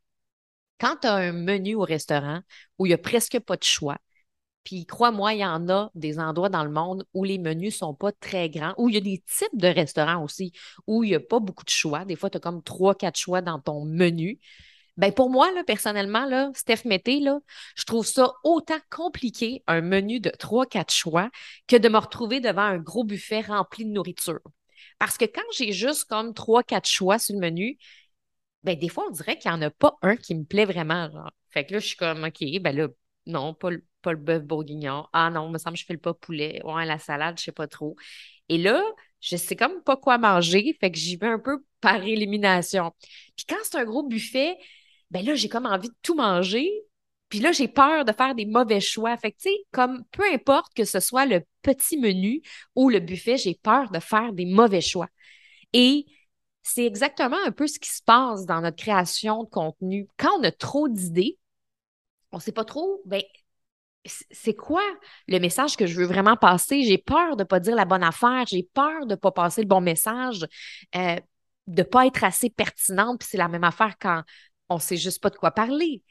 quand 0.80 0.98
tu 1.02 1.08
as 1.08 1.16
un 1.16 1.32
menu 1.32 1.76
au 1.76 1.82
restaurant 1.82 2.42
où 2.78 2.86
il 2.86 2.90
n'y 2.90 2.94
a 2.94 3.00
presque 3.00 3.40
pas 3.40 3.58
de 3.58 3.64
choix, 3.64 3.98
puis 4.68 4.86
crois-moi, 4.86 5.34
il 5.34 5.40
y 5.40 5.46
en 5.46 5.70
a 5.70 5.90
des 5.96 6.20
endroits 6.20 6.50
dans 6.50 6.66
le 6.66 6.70
monde 6.70 7.06
où 7.14 7.24
les 7.24 7.38
menus 7.38 7.76
ne 7.76 7.78
sont 7.78 7.94
pas 7.94 8.12
très 8.12 8.50
grands, 8.50 8.74
où 8.78 8.90
il 8.90 8.96
y 8.96 8.98
a 8.98 9.02
des 9.02 9.24
types 9.26 9.58
de 9.58 9.70
restaurants 9.70 10.22
aussi, 10.22 10.52
où 10.88 11.06
il 11.06 11.12
n'y 11.12 11.16
a 11.16 11.22
pas 11.22 11.40
beaucoup 11.40 11.64
de 11.64 11.70
choix. 11.70 12.04
Des 12.04 12.18
fois, 12.18 12.30
tu 12.30 12.36
as 12.36 12.42
comme 12.42 12.62
trois, 12.62 12.94
quatre 12.94 13.18
choix 13.18 13.42
dans 13.42 13.62
ton 13.62 13.86
menu. 13.86 14.42
Ben 14.98 15.14
pour 15.14 15.30
moi, 15.30 15.50
personnellement, 15.66 16.52
Steph 16.54 16.82
Mété, 16.84 17.22
là, 17.22 17.40
je 17.78 17.86
trouve 17.86 18.06
ça 18.06 18.34
autant 18.44 18.80
compliqué, 18.90 19.64
un 19.68 19.80
menu 19.80 20.20
de 20.20 20.32
trois, 20.32 20.66
quatre 20.66 20.92
choix, 20.92 21.30
que 21.68 21.78
de 21.78 21.88
me 21.88 21.98
retrouver 21.98 22.42
devant 22.42 22.64
un 22.64 22.78
gros 22.78 23.06
buffet 23.06 23.40
rempli 23.40 23.86
de 23.86 23.92
nourriture. 23.92 24.42
Parce 25.00 25.18
que 25.18 25.24
quand 25.24 25.50
j'ai 25.56 25.72
juste 25.72 26.10
comme 26.10 26.34
trois, 26.34 26.62
quatre 26.62 26.90
choix 26.90 27.20
sur 27.20 27.36
le 27.36 27.40
menu, 27.40 27.78
ben 28.64 28.78
des 28.78 28.90
fois, 28.90 29.06
on 29.08 29.12
dirait 29.12 29.38
qu'il 29.38 29.50
n'y 29.50 29.56
en 29.56 29.62
a 29.62 29.70
pas 29.70 29.96
un 30.02 30.18
qui 30.18 30.36
me 30.36 30.44
plaît 30.44 30.66
vraiment. 30.66 31.10
Fait 31.52 31.66
que 31.66 31.72
là, 31.72 31.80
je 31.80 31.88
suis 31.88 31.96
comme, 31.96 32.26
OK, 32.26 32.44
ben 32.60 32.76
là, 32.76 32.90
non, 33.28 33.54
pas 33.54 33.70
le, 33.72 33.84
bœuf 34.16 34.44
bourguignon. 34.44 35.06
Ah 35.14 35.30
non, 35.30 35.48
il 35.48 35.54
me 35.54 35.58
semble 35.58 35.76
que 35.76 35.82
je 35.82 35.86
fais 35.86 35.94
le 35.94 36.00
pas 36.00 36.14
poulet. 36.14 36.62
Ouais, 36.64 36.86
la 36.86 37.00
salade, 37.00 37.38
je 37.38 37.46
sais 37.46 37.52
pas 37.52 37.68
trop. 37.68 37.96
Et 38.50 38.58
là, 38.58 38.82
je 39.22 39.36
sais 39.36 39.56
comme 39.56 39.84
pas 39.84 39.98
quoi 39.98 40.18
manger, 40.18 40.78
fait 40.80 40.92
que 40.92 40.98
j'y 40.98 41.18
vais 41.18 41.28
un 41.28 41.40
peu 41.40 41.64
par 41.82 42.04
élimination. 42.04 42.94
Puis 43.36 43.46
quand 43.48 43.58
c'est 43.64 43.78
un 43.78 43.86
gros 43.86 44.04
buffet, 44.04 44.58
ben 45.12 45.26
là, 45.26 45.36
j'ai 45.36 45.50
comme 45.50 45.66
envie 45.66 45.90
de 45.90 45.96
tout 46.02 46.16
manger. 46.16 46.70
Puis 47.30 47.40
là, 47.40 47.52
j'ai 47.52 47.68
peur 47.68 48.06
de 48.06 48.14
faire 48.14 48.36
des 48.36 48.46
mauvais 48.46 48.80
choix. 48.80 49.18
Fait 49.18 49.32
que, 49.32 49.38
tu 49.38 49.50
sais, 49.50 49.56
comme 49.72 50.06
peu 50.12 50.24
importe 50.34 50.74
que 50.74 50.86
ce 50.86 51.00
soit 51.00 51.26
le 51.26 51.42
petit 51.62 51.98
menu 51.98 52.42
ou 52.76 52.90
le 52.90 53.00
buffet, 53.00 53.38
j'ai 53.38 53.56
peur 53.56 53.92
de 53.92 54.00
faire 54.00 54.34
des 54.34 54.46
mauvais 54.46 54.82
choix. 54.82 55.10
Et 55.74 56.06
c'est 56.64 56.86
exactement 56.86 57.38
un 57.46 57.52
peu 57.52 57.68
ce 57.68 57.80
qui 57.80 57.90
se 57.90 58.04
passe 58.04 58.46
dans 58.46 58.62
notre 58.62 58.78
création 58.78 59.44
de 59.44 59.50
contenu. 59.50 60.08
Quand 60.18 60.40
on 60.40 60.44
a 60.44 60.52
trop 60.52 60.90
d'idées, 60.90 61.38
on 62.38 62.40
ne 62.40 62.44
sait 62.44 62.52
pas 62.52 62.66
trop, 62.66 63.02
ben, 63.06 63.24
c'est 64.06 64.54
quoi 64.54 64.84
le 65.28 65.40
message 65.40 65.76
que 65.76 65.88
je 65.88 66.00
veux 66.00 66.06
vraiment 66.06 66.38
passer? 66.38 66.84
J'ai 66.84 67.00
peur 67.00 67.36
de 67.36 67.42
ne 67.42 67.48
pas 67.48 67.60
dire 67.60 67.76
la 67.76 67.86
bonne 67.86 68.04
affaire, 68.04 68.46
j'ai 68.48 68.62
peur 68.76 69.08
de 69.08 69.14
ne 69.14 69.16
pas 69.16 69.32
passer 69.32 69.62
le 69.62 69.68
bon 69.68 69.82
message, 69.82 70.46
euh, 70.96 71.16
de 71.66 71.82
ne 71.82 71.84
pas 71.84 72.06
être 72.06 72.24
assez 72.24 72.52
pertinente, 72.52 73.22
puis 73.22 73.30
c'est 73.32 73.40
la 73.40 73.48
même 73.48 73.64
affaire 73.64 73.96
quand 74.00 74.22
on 74.70 74.76
ne 74.76 74.80
sait 74.80 74.98
juste 74.98 75.20
pas 75.20 75.32
de 75.32 75.36
quoi 75.36 75.50
parler. 75.50 76.04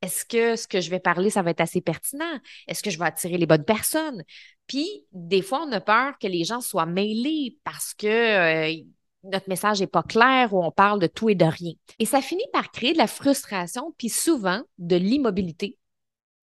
Est-ce 0.00 0.24
que 0.24 0.56
ce 0.56 0.66
que 0.66 0.80
je 0.80 0.88
vais 0.88 1.00
parler, 1.00 1.28
ça 1.28 1.42
va 1.42 1.50
être 1.50 1.60
assez 1.60 1.82
pertinent? 1.82 2.40
Est-ce 2.66 2.82
que 2.82 2.90
je 2.90 2.98
vais 2.98 3.04
attirer 3.04 3.36
les 3.36 3.46
bonnes 3.46 3.64
personnes? 3.66 4.24
Puis, 4.66 4.88
des 5.12 5.42
fois, 5.42 5.66
on 5.68 5.72
a 5.72 5.82
peur 5.82 6.18
que 6.18 6.26
les 6.26 6.44
gens 6.44 6.62
soient 6.62 6.86
mêlés 6.86 7.58
parce 7.62 7.92
que 7.92 8.06
euh, 8.06 8.82
notre 9.24 9.48
message 9.48 9.80
n'est 9.80 9.86
pas 9.86 10.02
clair 10.02 10.54
ou 10.54 10.62
on 10.62 10.70
parle 10.70 11.00
de 11.00 11.06
tout 11.06 11.28
et 11.28 11.34
de 11.34 11.44
rien. 11.44 11.72
Et 11.98 12.06
ça 12.06 12.20
finit 12.20 12.44
par 12.52 12.70
créer 12.70 12.92
de 12.92 12.98
la 12.98 13.06
frustration, 13.06 13.94
puis 13.98 14.08
souvent 14.08 14.62
de 14.78 14.96
l'immobilité 14.96 15.78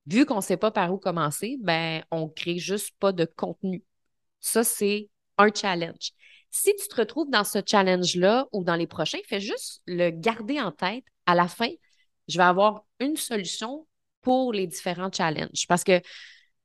vu 0.06 0.26
qu'on 0.26 0.38
ne 0.38 0.42
sait 0.42 0.58
pas 0.58 0.72
par 0.72 0.94
où 0.94 0.98
commencer, 0.98 1.58
ben, 1.62 2.04
on 2.12 2.26
ne 2.26 2.32
crée 2.32 2.58
juste 2.58 2.96
pas 3.00 3.12
de 3.12 3.26
contenu. 3.26 3.84
Ça, 4.40 4.64
c'est 4.64 5.10
un 5.38 5.50
challenge. 5.54 6.12
Si 6.50 6.76
tu 6.76 6.88
te 6.88 6.96
retrouves 6.96 7.30
dans 7.30 7.44
ce 7.44 7.60
challenge-là 7.66 8.48
ou 8.52 8.64
dans 8.64 8.76
les 8.76 8.88
prochains, 8.88 9.20
fais 9.28 9.40
juste 9.40 9.82
le 9.86 10.10
garder 10.10 10.60
en 10.60 10.72
tête. 10.72 11.06
À 11.26 11.36
la 11.36 11.48
fin, 11.48 11.70
je 12.28 12.38
vais 12.38 12.44
avoir 12.44 12.84
une 13.00 13.16
solution 13.16 13.88
pour 14.22 14.54
les 14.54 14.68
différents 14.68 15.12
challenges 15.12 15.66
parce 15.68 15.84
que 15.84 16.00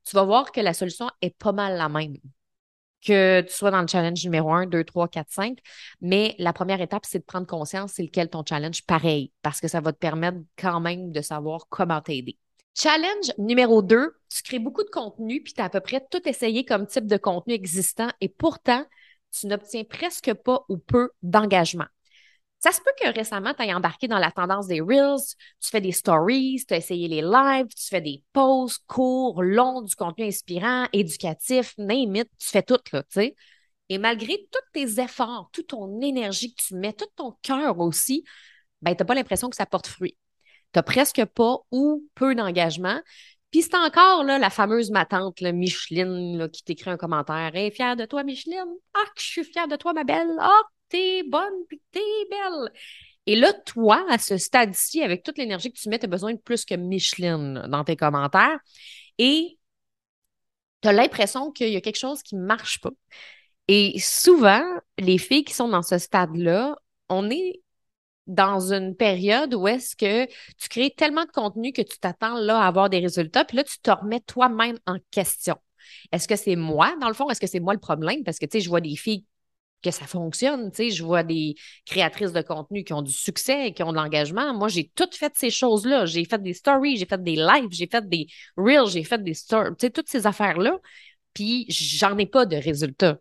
tu 0.05 0.15
vas 0.15 0.25
voir 0.25 0.53
que 0.53 0.61
la 0.61 0.75
solution 0.75 1.09
est 1.21 1.37
pas 1.37 1.53
mal 1.53 1.77
la 1.77 1.89
même. 1.89 2.17
Que 3.07 3.43
tu 3.43 3.55
sois 3.55 3.71
dans 3.71 3.81
le 3.81 3.87
challenge 3.87 4.25
numéro 4.25 4.53
1, 4.53 4.67
2, 4.67 4.83
3, 4.83 5.07
4, 5.07 5.27
5. 5.31 5.59
Mais 6.01 6.35
la 6.39 6.53
première 6.53 6.81
étape, 6.81 7.05
c'est 7.07 7.21
de 7.21 7.25
prendre 7.25 7.47
conscience 7.47 7.93
c'est 7.93 8.03
lequel 8.03 8.29
ton 8.29 8.43
challenge 8.47 8.85
pareil 8.85 9.31
parce 9.43 9.61
que 9.61 9.69
ça 9.69 9.81
va 9.81 9.93
te 9.93 9.99
permettre 9.99 10.39
quand 10.59 10.81
même 10.81 11.13
de 11.13 11.21
savoir 11.21 11.69
comment 11.69 12.01
t'aider. 12.01 12.37
Challenge 12.75 13.33
numéro 13.39 13.81
2, 13.81 14.17
tu 14.29 14.43
crées 14.43 14.59
beaucoup 14.59 14.83
de 14.83 14.91
contenu, 14.91 15.41
puis 15.41 15.55
tu 15.55 15.61
as 15.63 15.67
à 15.67 15.69
peu 15.71 15.81
près 15.81 16.05
tout 16.11 16.29
essayé 16.29 16.65
comme 16.65 16.87
type 16.87 17.07
de 17.07 17.17
contenu 17.17 17.55
existant 17.55 18.09
et 18.21 18.29
pourtant, 18.29 18.85
tu 19.31 19.47
n'obtiens 19.47 19.85
presque 19.85 20.35
pas 20.35 20.65
ou 20.69 20.77
peu 20.77 21.11
d'engagement. 21.23 21.87
Ça 22.59 22.73
se 22.73 22.81
peut 22.81 22.91
que 23.01 23.15
récemment, 23.15 23.55
tu 23.55 23.63
aies 23.63 23.75
embarqué 23.75 24.09
dans 24.09 24.19
la 24.19 24.33
tendance 24.33 24.67
des 24.67 24.81
Reels, 24.81 25.21
tu 25.61 25.69
fais 25.71 25.81
des 25.81 25.93
stories, 25.93 26.65
tu 26.67 26.75
as 26.75 26.79
essayé 26.79 27.07
les 27.07 27.23
lives, 27.23 27.69
tu 27.69 27.87
fais 27.89 28.01
des 28.01 28.23
posts 28.33 28.83
courts, 28.87 29.43
longs, 29.43 29.83
du 29.83 29.95
contenu 29.95 30.25
inspirant, 30.25 30.87
éducatif, 30.93 31.75
name 31.79 32.25
tu 32.39 32.49
fais 32.49 32.63
tout, 32.63 32.79
là, 32.93 33.03
tu 33.03 33.09
sais. 33.11 33.37
Et 33.89 33.99
malgré 33.99 34.49
tous 34.51 34.73
tes 34.73 35.01
efforts, 35.01 35.49
toute 35.53 35.69
ton 35.69 36.01
énergie 36.01 36.55
que 36.55 36.63
tu 36.63 36.75
mets, 36.75 36.93
tout 36.93 37.07
ton 37.15 37.37
cœur 37.43 37.79
aussi, 37.79 38.25
ben, 38.83 38.95
tu 38.97 39.03
n'as 39.03 39.07
pas 39.07 39.15
l'impression 39.15 39.49
que 39.49 39.57
ça 39.57 39.67
porte 39.67 39.87
fruit 39.87 40.17
tu 40.77 40.83
presque 40.83 41.25
pas 41.25 41.59
ou 41.71 42.05
peu 42.15 42.35
d'engagement. 42.35 43.01
Puis 43.51 43.63
c'est 43.63 43.77
encore 43.77 44.25
là, 44.25 44.39
la 44.39 44.51
fameuse 44.51 44.91
matante 44.91 45.41
là, 45.41 45.53
Micheline 45.53 46.49
qui 46.51 46.65
t'écrit 46.65 46.91
un 46.91 46.97
commentaire. 46.97 47.55
Hey, 47.55 47.71
fière 47.71 47.97
de 47.97 48.05
toi, 48.05 48.25
Micheline. 48.25 48.69
Ah, 48.95 49.05
je 49.17 49.23
suis 49.23 49.45
fière 49.45 49.69
de 49.69 49.77
toi, 49.77 49.93
ma 49.93 50.05
belle. 50.05 50.37
Ah, 50.41 50.63
t'es 50.89 51.23
bonne, 51.25 51.65
puis 51.69 51.81
t'es 51.91 52.01
belle. 52.31 52.73
Et 53.27 53.37
là, 53.37 53.53
toi, 53.53 54.05
à 54.09 54.19
ce 54.19 54.37
stade-ci, 54.37 55.03
avec 55.03 55.23
toute 55.23 55.39
l'énergie 55.39 55.73
que 55.73 55.79
tu 55.79 55.89
mets, 55.89 55.99
tu 55.99 56.07
as 56.07 56.09
besoin 56.09 56.33
de 56.35 56.39
plus 56.39 56.65
que 56.65 56.75
Micheline 56.75 57.67
dans 57.69 57.85
tes 57.85 57.97
commentaires. 57.97 58.59
Et 59.19 59.59
tu 60.83 60.89
as 60.89 60.93
l'impression 60.93 61.51
qu'il 61.51 61.71
y 61.71 61.77
a 61.77 61.81
quelque 61.81 61.99
chose 61.99 62.23
qui 62.23 62.37
ne 62.37 62.45
marche 62.45 62.81
pas. 62.81 62.91
Et 63.69 63.99
souvent, 63.99 64.63
les 64.99 65.19
filles 65.19 65.45
qui 65.45 65.55
sont 65.55 65.69
dans 65.69 65.83
ce 65.83 65.99
stade-là, 65.99 66.77
on 67.09 67.31
est 67.31 67.63
dans 68.27 68.73
une 68.73 68.97
période 68.97 69.55
où 69.55 69.69
est-ce 69.69 69.97
que 69.97 70.27
tu 70.27 70.69
crées 70.69 70.93
tellement 70.97 71.25
de 71.25 71.31
contenu 71.31 71.73
que 71.73 71.83
tu 71.83 71.99
t'attends 71.99 72.39
là 72.39 72.61
à 72.61 72.67
avoir 72.67 72.91
des 72.91 72.99
résultats, 72.99 73.45
puis 73.45 73.57
là, 73.57 73.65
tu 73.65 73.79
te 73.79 73.91
remets 73.91 74.21
toi-même 74.21 74.79
en 74.87 74.97
question. 75.11 75.57
Est-ce 76.13 76.27
que 76.27 76.37
c'est 76.37 76.57
moi, 76.57 76.95
dans 77.01 77.09
le 77.09 77.15
fond? 77.15 77.31
Est-ce 77.31 77.41
que 77.41 77.47
c'est 77.47 77.61
moi 77.61 77.75
le 77.75 77.81
problème? 77.81 78.25
Parce 78.25 78.39
que, 78.39 78.47
tu 78.47 78.59
sais, 78.59 78.61
je 78.61 78.69
vois 78.69 78.81
des 78.81 78.97
filles 78.97 79.25
que 79.91 79.97
ça 79.97 80.07
fonctionne, 80.07 80.71
tu 80.71 80.77
sais, 80.77 80.91
je 80.91 81.05
vois 81.05 81.23
des 81.23 81.55
créatrices 81.87 82.33
de 82.33 82.43
contenu 82.43 82.85
qui 82.85 82.93
ont 82.93 83.03
du 83.03 83.13
succès, 83.13 83.73
qui 83.73 83.83
ont 83.83 83.93
de 83.93 83.97
l'engagement. 83.97 84.55
Moi, 84.55 84.69
j'ai 84.69 84.91
toutes 84.95 85.15
fait 85.15 85.33
ces 85.37 85.51
choses-là. 85.51 86.07
J'ai 86.07 86.25
fait 86.25 86.43
des 86.43 86.55
stories, 86.55 86.97
j'ai 86.97 87.07
fait 87.07 87.23
des 87.23 87.37
lives, 87.37 87.69
j'ai 87.71 87.89
fait 87.91 88.09
des 88.09 88.27
reels, 88.57 88.89
j'ai 88.89 89.05
fait 89.05 89.23
des 89.23 89.35
stories, 89.35 89.71
tu 89.79 89.87
sais, 89.87 89.91
toutes 89.91 90.09
ces 90.09 90.27
affaires-là. 90.27 90.79
Puis, 91.35 91.67
j'en 91.69 92.17
ai 92.19 92.27
pas 92.27 92.47
de 92.47 92.57
résultats. 92.57 93.19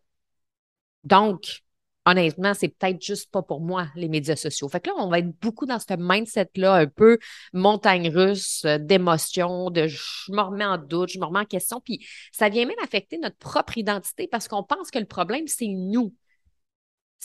Donc, 1.03 1.62
honnêtement, 2.05 2.53
c'est 2.53 2.69
peut-être 2.69 3.03
juste 3.03 3.31
pas 3.31 3.41
pour 3.41 3.62
moi, 3.62 3.88
les 3.95 4.07
médias 4.07 4.36
sociaux. 4.36 4.69
Fait 4.69 4.79
que 4.79 4.89
là, 4.89 4.95
on 4.98 5.10
va 5.10 5.19
être 5.19 5.31
beaucoup 5.41 5.65
dans 5.65 5.79
ce 5.79 5.95
mindset-là, 5.98 6.75
un 6.75 6.88
peu 6.88 7.17
montagne 7.53 8.10
russe 8.10 8.63
euh, 8.65 8.77
d'émotions, 8.77 9.72
de 9.72 9.88
je 9.88 10.31
me 10.31 10.41
remets 10.41 10.65
en 10.65 10.77
doute, 10.77 11.10
je 11.10 11.19
me 11.19 11.25
remets 11.25 11.39
en 11.39 11.45
question. 11.45 11.81
Puis 11.81 12.05
ça 12.31 12.50
vient 12.50 12.65
même 12.65 12.79
affecter 12.84 13.17
notre 13.17 13.38
propre 13.38 13.77
identité 13.77 14.27
parce 14.27 14.48
qu'on 14.48 14.63
pense 14.63 14.91
que 14.91 15.00
le 15.00 15.05
problème, 15.05 15.48
c'est 15.48 15.67
nous. 15.67 16.13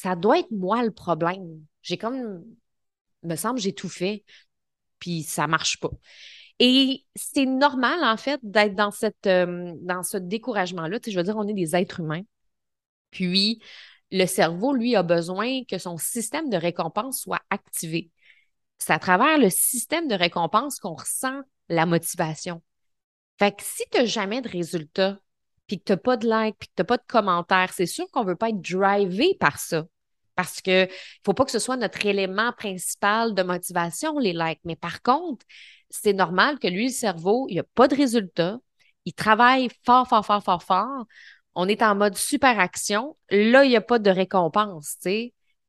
Ça 0.00 0.16
doit 0.16 0.38
être 0.38 0.50
moi 0.50 0.82
le 0.82 0.92
problème. 0.92 1.62
J'ai 1.82 1.98
comme, 1.98 2.42
me 3.22 3.36
semble, 3.36 3.60
j'ai 3.60 3.74
tout 3.74 3.90
fait, 3.90 4.24
puis 4.98 5.22
ça 5.22 5.46
marche 5.46 5.78
pas. 5.78 5.90
Et 6.58 7.04
c'est 7.14 7.44
normal, 7.44 8.02
en 8.02 8.16
fait, 8.16 8.40
d'être 8.42 8.74
dans, 8.74 8.88
euh, 9.26 9.74
dans 9.82 10.02
ce 10.02 10.16
découragement-là. 10.16 10.98
je 11.06 11.14
veux 11.14 11.22
dire, 11.22 11.36
on 11.36 11.46
est 11.46 11.52
des 11.52 11.76
êtres 11.76 12.00
humains. 12.00 12.22
Puis, 13.10 13.60
le 14.10 14.24
cerveau, 14.24 14.72
lui, 14.72 14.96
a 14.96 15.02
besoin 15.02 15.64
que 15.64 15.76
son 15.76 15.98
système 15.98 16.48
de 16.48 16.56
récompense 16.56 17.20
soit 17.20 17.42
activé. 17.50 18.10
C'est 18.78 18.94
à 18.94 18.98
travers 18.98 19.36
le 19.36 19.50
système 19.50 20.08
de 20.08 20.14
récompense 20.14 20.78
qu'on 20.78 20.94
ressent 20.94 21.42
la 21.68 21.84
motivation. 21.84 22.62
Fait 23.38 23.54
que 23.54 23.62
si 23.62 23.82
tu 23.92 23.98
n'as 23.98 24.06
jamais 24.06 24.40
de 24.40 24.48
résultats, 24.48 25.20
puis 25.70 25.78
que 25.78 25.84
tu 25.84 25.92
n'as 25.92 25.98
pas 25.98 26.16
de 26.16 26.26
likes, 26.26 26.56
puis 26.58 26.68
que 26.68 26.74
tu 26.74 26.80
n'as 26.80 26.84
pas 26.84 26.96
de 26.96 27.04
commentaires, 27.06 27.72
c'est 27.72 27.86
sûr 27.86 28.10
qu'on 28.10 28.24
ne 28.24 28.30
veut 28.30 28.36
pas 28.36 28.48
être 28.48 28.60
drivé 28.60 29.36
par 29.38 29.60
ça. 29.60 29.86
Parce 30.34 30.60
que 30.60 30.88
faut 31.24 31.32
pas 31.32 31.44
que 31.44 31.52
ce 31.52 31.60
soit 31.60 31.76
notre 31.76 32.04
élément 32.04 32.52
principal 32.52 33.34
de 33.34 33.42
motivation, 33.44 34.18
les 34.18 34.32
likes. 34.32 34.60
Mais 34.64 34.74
par 34.74 35.00
contre, 35.02 35.46
c'est 35.90 36.12
normal 36.12 36.58
que 36.58 36.66
lui, 36.66 36.86
le 36.86 36.92
cerveau, 36.92 37.46
il 37.48 37.54
n'y 37.54 37.60
a 37.60 37.64
pas 37.76 37.86
de 37.86 37.94
résultats. 37.94 38.58
Il 39.04 39.12
travaille 39.12 39.68
fort, 39.84 40.08
fort, 40.08 40.26
fort, 40.26 40.42
fort, 40.42 40.62
fort 40.64 41.06
on 41.54 41.68
est 41.68 41.82
en 41.82 41.94
mode 41.94 42.16
super 42.16 42.58
action. 42.58 43.16
Là, 43.30 43.64
il 43.64 43.68
n'y 43.68 43.76
a 43.76 43.80
pas 43.80 43.98
de 43.98 44.10
récompense. 44.10 44.96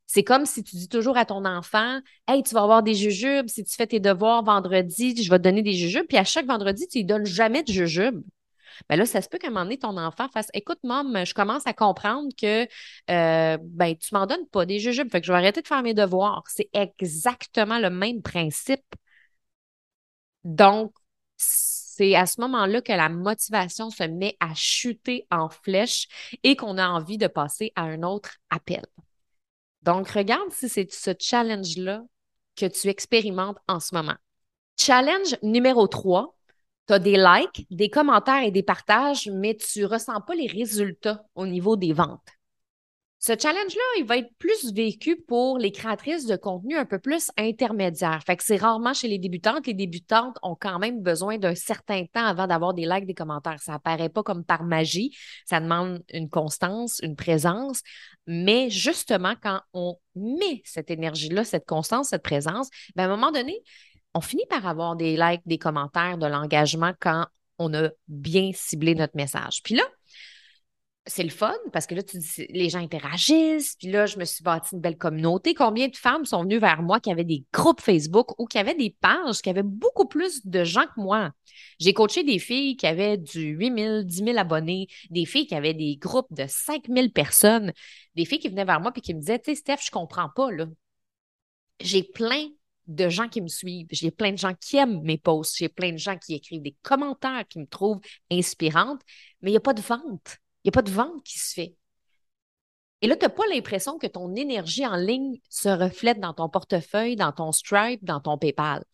C'est 0.06 0.24
comme 0.24 0.46
si 0.46 0.62
tu 0.64 0.76
dis 0.76 0.88
toujours 0.88 1.16
à 1.16 1.24
ton 1.24 1.44
enfant 1.44 2.00
Hey, 2.26 2.42
tu 2.42 2.54
vas 2.54 2.62
avoir 2.62 2.82
des 2.82 2.94
jujubes. 2.94 3.48
Si 3.48 3.64
tu 3.64 3.74
fais 3.74 3.86
tes 3.86 4.00
devoirs 4.00 4.42
vendredi, 4.42 5.22
je 5.22 5.30
vais 5.30 5.38
te 5.38 5.44
donner 5.44 5.62
des 5.62 5.72
jujubes. 5.74 6.06
Puis 6.08 6.18
à 6.18 6.24
chaque 6.24 6.46
vendredi, 6.46 6.86
tu 6.88 7.02
ne 7.02 7.08
donnes 7.08 7.26
jamais 7.26 7.62
de 7.62 7.72
jujubes. 7.72 8.22
Ben 8.88 8.96
là, 8.96 9.06
ça 9.06 9.22
se 9.22 9.28
peut 9.28 9.38
qu'à 9.38 9.48
un 9.48 9.50
moment 9.50 9.64
donné, 9.64 9.78
ton 9.78 9.96
enfant 9.96 10.28
fasse 10.28 10.48
Écoute, 10.54 10.78
maman, 10.82 11.24
je 11.24 11.34
commence 11.34 11.66
à 11.66 11.72
comprendre 11.72 12.28
que 12.40 12.66
euh, 13.10 13.58
ben, 13.60 13.96
tu 13.96 14.14
m'en 14.14 14.26
donnes 14.26 14.46
pas 14.48 14.66
des 14.66 14.78
jujubes. 14.78 15.10
Fait 15.10 15.20
que 15.20 15.26
je 15.26 15.32
vais 15.32 15.38
arrêter 15.38 15.62
de 15.62 15.66
faire 15.66 15.82
mes 15.82 15.94
devoirs. 15.94 16.44
C'est 16.48 16.70
exactement 16.72 17.78
le 17.78 17.90
même 17.90 18.22
principe. 18.22 18.84
Donc, 20.44 20.92
c'est 21.36 22.14
à 22.14 22.26
ce 22.26 22.40
moment-là 22.40 22.80
que 22.80 22.92
la 22.92 23.08
motivation 23.08 23.90
se 23.90 24.04
met 24.04 24.36
à 24.40 24.54
chuter 24.54 25.26
en 25.30 25.48
flèche 25.48 26.08
et 26.42 26.56
qu'on 26.56 26.78
a 26.78 26.88
envie 26.88 27.18
de 27.18 27.26
passer 27.26 27.72
à 27.76 27.82
un 27.82 28.02
autre 28.02 28.38
appel. 28.50 28.84
Donc, 29.82 30.08
regarde 30.08 30.50
si 30.52 30.68
c'est 30.68 30.90
ce 30.92 31.10
challenge-là 31.18 32.02
que 32.56 32.66
tu 32.66 32.88
expérimentes 32.88 33.58
en 33.68 33.80
ce 33.80 33.94
moment. 33.94 34.16
Challenge 34.78 35.36
numéro 35.42 35.86
3, 35.86 36.34
tu 36.86 36.94
as 36.94 36.98
des 36.98 37.16
likes, 37.16 37.66
des 37.70 37.90
commentaires 37.90 38.42
et 38.42 38.50
des 38.50 38.62
partages, 38.62 39.28
mais 39.32 39.56
tu 39.56 39.80
ne 39.80 39.86
ressens 39.86 40.20
pas 40.20 40.34
les 40.34 40.46
résultats 40.46 41.24
au 41.34 41.46
niveau 41.46 41.76
des 41.76 41.92
ventes. 41.92 42.20
Ce 43.24 43.34
challenge-là, 43.40 43.82
il 43.98 44.04
va 44.04 44.16
être 44.16 44.34
plus 44.36 44.72
vécu 44.72 45.14
pour 45.14 45.56
les 45.56 45.70
créatrices 45.70 46.26
de 46.26 46.34
contenu 46.34 46.76
un 46.76 46.84
peu 46.84 46.98
plus 46.98 47.30
intermédiaires. 47.38 48.20
Fait 48.26 48.36
c'est 48.42 48.56
rarement 48.56 48.94
chez 48.94 49.06
les 49.06 49.20
débutantes. 49.20 49.64
Les 49.68 49.74
débutantes 49.74 50.36
ont 50.42 50.56
quand 50.56 50.80
même 50.80 51.00
besoin 51.00 51.38
d'un 51.38 51.54
certain 51.54 52.04
temps 52.06 52.26
avant 52.26 52.48
d'avoir 52.48 52.74
des 52.74 52.84
likes, 52.84 53.06
des 53.06 53.14
commentaires. 53.14 53.62
Ça 53.62 53.74
apparaît 53.74 54.08
pas 54.08 54.24
comme 54.24 54.44
par 54.44 54.64
magie. 54.64 55.16
Ça 55.46 55.60
demande 55.60 56.02
une 56.12 56.28
constance, 56.28 56.98
une 57.00 57.14
présence. 57.14 57.82
Mais 58.26 58.70
justement, 58.70 59.34
quand 59.40 59.60
on 59.72 59.94
met 60.16 60.60
cette 60.64 60.90
énergie-là, 60.90 61.44
cette 61.44 61.64
constance, 61.64 62.08
cette 62.08 62.24
présence, 62.24 62.70
ben 62.96 63.04
à 63.04 63.06
un 63.06 63.16
moment 63.16 63.30
donné, 63.30 63.62
on 64.14 64.20
finit 64.20 64.46
par 64.48 64.66
avoir 64.66 64.96
des 64.96 65.16
likes, 65.16 65.42
des 65.46 65.58
commentaires, 65.58 66.18
de 66.18 66.26
l'engagement 66.26 66.92
quand 67.00 67.26
on 67.58 67.72
a 67.74 67.90
bien 68.08 68.50
ciblé 68.54 68.94
notre 68.94 69.16
message. 69.16 69.62
Puis 69.62 69.74
là, 69.74 69.84
c'est 71.06 71.24
le 71.24 71.30
fun 71.30 71.54
parce 71.72 71.86
que 71.86 71.96
là, 71.96 72.02
tu 72.02 72.18
dis, 72.18 72.46
les 72.50 72.68
gens 72.68 72.78
interagissent. 72.78 73.74
Puis 73.76 73.88
là, 73.88 74.06
je 74.06 74.18
me 74.18 74.24
suis 74.24 74.44
bâti 74.44 74.74
une 74.74 74.80
belle 74.80 74.96
communauté. 74.96 75.52
Combien 75.52 75.88
de 75.88 75.96
femmes 75.96 76.24
sont 76.24 76.42
venues 76.44 76.58
vers 76.58 76.82
moi 76.82 77.00
qui 77.00 77.10
avaient 77.10 77.24
des 77.24 77.44
groupes 77.52 77.80
Facebook 77.80 78.38
ou 78.38 78.46
qui 78.46 78.58
avaient 78.58 78.74
des 78.74 78.96
pages 79.00 79.42
qui 79.42 79.50
avaient 79.50 79.64
beaucoup 79.64 80.06
plus 80.06 80.46
de 80.46 80.62
gens 80.62 80.84
que 80.84 81.00
moi? 81.00 81.32
J'ai 81.80 81.92
coaché 81.92 82.22
des 82.22 82.38
filles 82.38 82.76
qui 82.76 82.86
avaient 82.86 83.18
du 83.18 83.48
8 83.48 83.78
000, 83.78 84.02
10 84.02 84.16
000 84.24 84.38
abonnés, 84.38 84.86
des 85.10 85.24
filles 85.24 85.46
qui 85.46 85.56
avaient 85.56 85.74
des 85.74 85.96
groupes 85.96 86.32
de 86.32 86.44
5 86.46 86.84
000 86.88 87.08
personnes, 87.08 87.72
des 88.14 88.24
filles 88.24 88.38
qui 88.38 88.48
venaient 88.48 88.64
vers 88.64 88.80
moi 88.80 88.92
et 88.94 89.00
qui 89.00 89.14
me 89.14 89.20
disaient, 89.20 89.40
tu 89.40 89.50
sais, 89.50 89.56
Steph, 89.56 89.84
je 89.86 89.90
comprends 89.90 90.28
pas, 90.28 90.52
là. 90.52 90.66
J'ai 91.80 92.04
plein 92.04 92.48
de 92.86 93.08
gens 93.08 93.28
qui 93.28 93.40
me 93.40 93.48
suivent. 93.48 93.86
J'ai 93.90 94.10
plein 94.10 94.32
de 94.32 94.38
gens 94.38 94.54
qui 94.54 94.76
aiment 94.76 95.02
mes 95.02 95.18
posts. 95.18 95.56
J'ai 95.56 95.68
plein 95.68 95.92
de 95.92 95.98
gens 95.98 96.16
qui 96.18 96.34
écrivent 96.34 96.62
des 96.62 96.76
commentaires 96.82 97.44
qui 97.48 97.58
me 97.58 97.66
trouvent 97.66 98.00
inspirante, 98.30 99.00
mais 99.40 99.50
il 99.50 99.52
n'y 99.52 99.58
a 99.58 99.60
pas 99.60 99.74
de 99.74 99.82
vente. 99.82 100.38
Il 100.64 100.68
n'y 100.68 100.70
a 100.70 100.72
pas 100.72 100.82
de 100.82 100.90
vente 100.90 101.22
qui 101.24 101.38
se 101.38 101.54
fait. 101.54 101.76
Et 103.00 103.08
là, 103.08 103.16
tu 103.16 103.24
n'as 103.24 103.30
pas 103.30 103.46
l'impression 103.50 103.98
que 103.98 104.06
ton 104.06 104.34
énergie 104.36 104.86
en 104.86 104.96
ligne 104.96 105.40
se 105.48 105.68
reflète 105.68 106.20
dans 106.20 106.34
ton 106.34 106.48
portefeuille, 106.48 107.16
dans 107.16 107.32
ton 107.32 107.50
Stripe, 107.50 108.04
dans 108.04 108.20
ton 108.20 108.38
PayPal. 108.38 108.84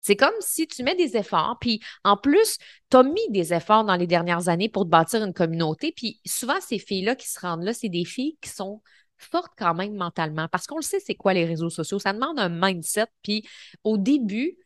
C'est 0.00 0.16
comme 0.16 0.34
si 0.40 0.66
tu 0.66 0.82
mets 0.82 0.96
des 0.96 1.16
efforts, 1.16 1.58
puis 1.60 1.80
en 2.02 2.16
plus, 2.16 2.58
tu 2.90 2.96
as 2.96 3.02
mis 3.04 3.28
des 3.30 3.54
efforts 3.54 3.84
dans 3.84 3.94
les 3.94 4.08
dernières 4.08 4.48
années 4.48 4.68
pour 4.68 4.84
te 4.84 4.88
bâtir 4.88 5.22
une 5.22 5.32
communauté, 5.34 5.92
puis 5.92 6.20
souvent, 6.26 6.60
ces 6.60 6.78
filles-là 6.78 7.14
qui 7.14 7.28
se 7.28 7.38
rendent 7.38 7.62
là, 7.62 7.72
c'est 7.72 7.88
des 7.88 8.04
filles 8.04 8.36
qui 8.40 8.50
sont 8.50 8.82
fortes 9.24 9.52
quand 9.56 9.74
même 9.74 9.94
mentalement, 9.94 10.48
parce 10.48 10.66
qu'on 10.66 10.76
le 10.76 10.82
sait, 10.82 11.00
c'est 11.00 11.14
quoi 11.14 11.34
les 11.34 11.44
réseaux 11.44 11.70
sociaux? 11.70 11.98
Ça 11.98 12.12
demande 12.12 12.38
un 12.38 12.48
mindset, 12.48 13.06
puis 13.22 13.46
au 13.84 13.96
début, 13.96 14.56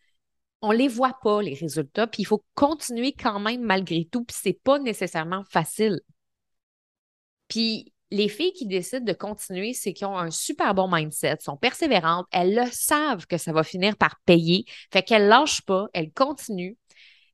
on 0.63 0.73
ne 0.73 0.79
les 0.79 0.89
voit 0.89 1.19
pas, 1.23 1.43
les 1.43 1.55
résultats, 1.55 2.07
puis 2.07 2.23
il 2.23 2.27
faut 2.27 2.45
continuer 2.55 3.13
quand 3.13 3.41
même 3.41 3.63
malgré 3.63 4.07
tout, 4.11 4.25
puis 4.25 4.37
c'est 4.41 4.61
pas 4.65 4.79
nécessairement 4.79 5.45
facile. 5.51 6.01
Puis 7.49 7.93
les 8.11 8.29
filles 8.29 8.53
qui 8.53 8.67
décident 8.67 9.05
de 9.05 9.13
continuer, 9.13 9.75
c'est 9.75 9.93
qu'ils 9.93 10.07
ont 10.07 10.17
un 10.17 10.31
super 10.31 10.75
bon 10.75 10.89
mindset, 10.89 11.37
sont 11.41 11.57
persévérantes, 11.57 12.27
elles 12.31 12.55
le 12.55 12.67
savent 12.71 13.27
que 13.27 13.37
ça 13.37 13.53
va 13.53 13.63
finir 13.65 13.97
par 13.97 14.21
payer, 14.25 14.65
fait 14.93 15.03
qu'elles 15.03 15.29
lâchent 15.29 15.63
pas, 15.63 15.87
elles 15.93 16.13
continuent. 16.13 16.77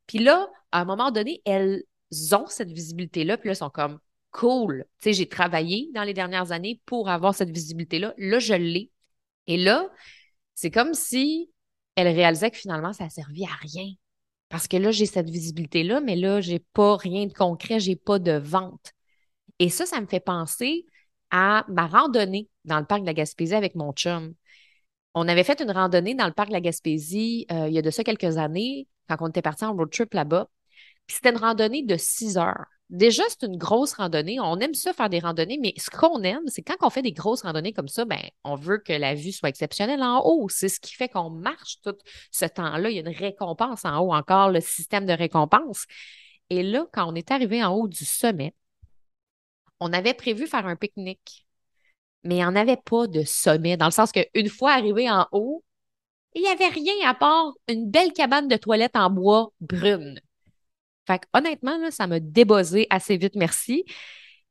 Puis 0.06 0.18
là, 0.18 0.48
à 0.72 0.80
un 0.80 0.84
moment 0.84 1.10
donné, 1.10 1.42
elles 1.44 1.82
ont 2.32 2.46
cette 2.46 2.70
visibilité-là, 2.70 3.36
puis 3.36 3.48
là, 3.48 3.52
elles 3.52 3.56
sont 3.56 3.70
comme 3.70 3.98
cool. 4.32 4.84
Tu 4.98 5.04
sais, 5.04 5.12
j'ai 5.12 5.28
travaillé 5.28 5.90
dans 5.94 6.02
les 6.02 6.14
dernières 6.14 6.52
années 6.52 6.80
pour 6.86 7.08
avoir 7.08 7.34
cette 7.34 7.50
visibilité-là. 7.50 8.14
Là, 8.18 8.38
je 8.38 8.54
l'ai. 8.54 8.90
Et 9.46 9.56
là, 9.56 9.88
c'est 10.54 10.70
comme 10.70 10.94
si 10.94 11.50
elles 11.94 12.08
réalisaient 12.08 12.50
que 12.50 12.56
finalement, 12.56 12.92
ça 12.92 13.04
a 13.04 13.10
servi 13.10 13.44
à 13.44 13.54
rien. 13.60 13.92
Parce 14.48 14.68
que 14.68 14.76
là, 14.76 14.90
j'ai 14.90 15.06
cette 15.06 15.30
visibilité-là, 15.30 16.00
mais 16.00 16.16
là, 16.16 16.40
j'ai 16.40 16.58
pas 16.58 16.96
rien 16.96 17.26
de 17.26 17.32
concret, 17.32 17.80
j'ai 17.80 17.96
pas 17.96 18.18
de 18.18 18.32
vente. 18.32 18.92
Et 19.58 19.70
ça, 19.70 19.86
ça 19.86 20.00
me 20.00 20.06
fait 20.06 20.20
penser 20.20 20.86
à 21.30 21.64
ma 21.68 21.86
randonnée 21.86 22.48
dans 22.64 22.78
le 22.78 22.84
parc 22.84 23.02
de 23.02 23.06
la 23.06 23.14
Gaspésie 23.14 23.54
avec 23.54 23.74
mon 23.74 23.92
chum. 23.92 24.34
On 25.14 25.28
avait 25.28 25.44
fait 25.44 25.60
une 25.60 25.70
randonnée 25.70 26.14
dans 26.14 26.26
le 26.26 26.32
parc 26.32 26.48
de 26.48 26.54
la 26.54 26.60
Gaspésie 26.60 27.46
euh, 27.50 27.68
il 27.68 27.74
y 27.74 27.78
a 27.78 27.82
de 27.82 27.90
ça 27.90 28.04
quelques 28.04 28.36
années, 28.38 28.88
quand 29.08 29.16
on 29.20 29.28
était 29.28 29.42
parti 29.42 29.64
en 29.64 29.74
road 29.74 29.90
trip 29.90 30.12
là-bas. 30.14 30.48
Puis 31.06 31.16
c'était 31.16 31.30
une 31.30 31.38
randonnée 31.38 31.82
de 31.82 31.96
six 31.96 32.36
heures. 32.38 32.66
Déjà, 32.90 33.22
c'est 33.28 33.46
une 33.46 33.56
grosse 33.56 33.94
randonnée. 33.94 34.38
On 34.38 34.58
aime 34.58 34.74
ça 34.74 34.92
faire 34.92 35.08
des 35.08 35.18
randonnées, 35.18 35.58
mais 35.58 35.72
ce 35.78 35.88
qu'on 35.88 36.22
aime, 36.22 36.42
c'est 36.48 36.62
quand 36.62 36.76
on 36.82 36.90
fait 36.90 37.00
des 37.00 37.12
grosses 37.12 37.42
randonnées 37.42 37.72
comme 37.72 37.88
ça, 37.88 38.04
ben, 38.04 38.20
on 38.44 38.54
veut 38.54 38.78
que 38.78 38.92
la 38.92 39.14
vue 39.14 39.32
soit 39.32 39.48
exceptionnelle 39.48 40.02
en 40.02 40.20
haut. 40.24 40.48
C'est 40.50 40.68
ce 40.68 40.78
qui 40.78 40.94
fait 40.94 41.08
qu'on 41.08 41.30
marche 41.30 41.80
tout 41.82 41.96
ce 42.30 42.44
temps-là. 42.44 42.90
Il 42.90 42.96
y 42.96 42.98
a 42.98 43.00
une 43.00 43.16
récompense 43.16 43.86
en 43.86 43.98
haut, 44.00 44.12
encore 44.12 44.50
le 44.50 44.60
système 44.60 45.06
de 45.06 45.12
récompense. 45.14 45.86
Et 46.50 46.62
là, 46.62 46.86
quand 46.92 47.10
on 47.10 47.14
est 47.14 47.30
arrivé 47.30 47.64
en 47.64 47.72
haut 47.72 47.88
du 47.88 48.04
sommet, 48.04 48.54
on 49.80 49.92
avait 49.92 50.14
prévu 50.14 50.46
faire 50.46 50.66
un 50.66 50.76
pique-nique, 50.76 51.46
mais 52.24 52.36
il 52.36 52.38
n'y 52.38 52.44
en 52.44 52.56
avait 52.56 52.76
pas 52.76 53.06
de 53.06 53.22
sommet, 53.24 53.76
dans 53.76 53.86
le 53.86 53.90
sens 53.92 54.12
qu'une 54.12 54.48
fois 54.48 54.72
arrivé 54.72 55.10
en 55.10 55.26
haut, 55.32 55.64
il 56.34 56.42
n'y 56.42 56.48
avait 56.48 56.68
rien 56.68 56.94
à 57.04 57.14
part 57.14 57.52
une 57.68 57.90
belle 57.90 58.12
cabane 58.12 58.48
de 58.48 58.56
toilette 58.56 58.96
en 58.96 59.10
bois 59.10 59.52
brune. 59.60 60.20
Fait 61.06 61.18
que, 61.18 61.26
honnêtement, 61.32 61.78
là, 61.78 61.90
ça 61.90 62.06
m'a 62.06 62.20
débossé 62.20 62.86
assez 62.90 63.16
vite, 63.16 63.34
merci. 63.34 63.84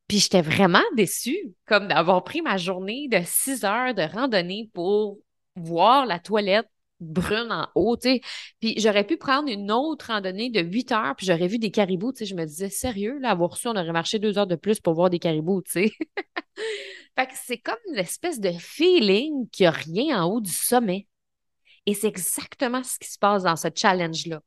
Puis 0.07 0.19
j'étais 0.19 0.41
vraiment 0.41 0.83
déçue, 0.95 1.53
comme 1.65 1.87
d'avoir 1.87 2.23
pris 2.23 2.41
ma 2.41 2.57
journée 2.57 3.07
de 3.09 3.21
six 3.25 3.63
heures 3.63 3.93
de 3.93 4.01
randonnée 4.01 4.69
pour 4.73 5.19
voir 5.55 6.05
la 6.05 6.19
toilette 6.19 6.67
brune 7.01 7.51
en 7.51 7.67
haut, 7.75 7.97
tu 7.97 8.09
sais. 8.09 8.21
Puis 8.59 8.75
j'aurais 8.77 9.05
pu 9.05 9.17
prendre 9.17 9.49
une 9.49 9.71
autre 9.71 10.07
randonnée 10.07 10.49
de 10.49 10.61
8 10.61 10.91
heures, 10.91 11.15
puis 11.15 11.25
j'aurais 11.25 11.47
vu 11.47 11.57
des 11.59 11.71
caribous, 11.71 12.13
tu 12.13 12.19
sais. 12.19 12.25
Je 12.25 12.35
me 12.35 12.45
disais, 12.45 12.69
sérieux, 12.69 13.17
là, 13.19 13.31
avoir 13.31 13.57
su, 13.57 13.67
on 13.67 13.71
aurait 13.71 13.91
marché 13.91 14.19
deux 14.19 14.37
heures 14.37 14.47
de 14.47 14.55
plus 14.55 14.79
pour 14.79 14.93
voir 14.93 15.09
des 15.09 15.19
caribous, 15.19 15.61
tu 15.63 15.71
sais. 15.71 15.91
fait 17.17 17.27
que 17.27 17.33
c'est 17.33 17.57
comme 17.57 17.79
une 17.91 17.99
espèce 17.99 18.39
de 18.39 18.51
feeling 18.51 19.49
qu'il 19.49 19.63
n'y 19.63 19.67
a 19.67 19.71
rien 19.71 20.23
en 20.23 20.29
haut 20.29 20.41
du 20.41 20.51
sommet. 20.51 21.07
Et 21.85 21.95
c'est 21.95 22.07
exactement 22.07 22.83
ce 22.83 22.99
qui 22.99 23.09
se 23.09 23.17
passe 23.17 23.43
dans 23.43 23.55
ce 23.55 23.67
challenge-là. 23.73 24.41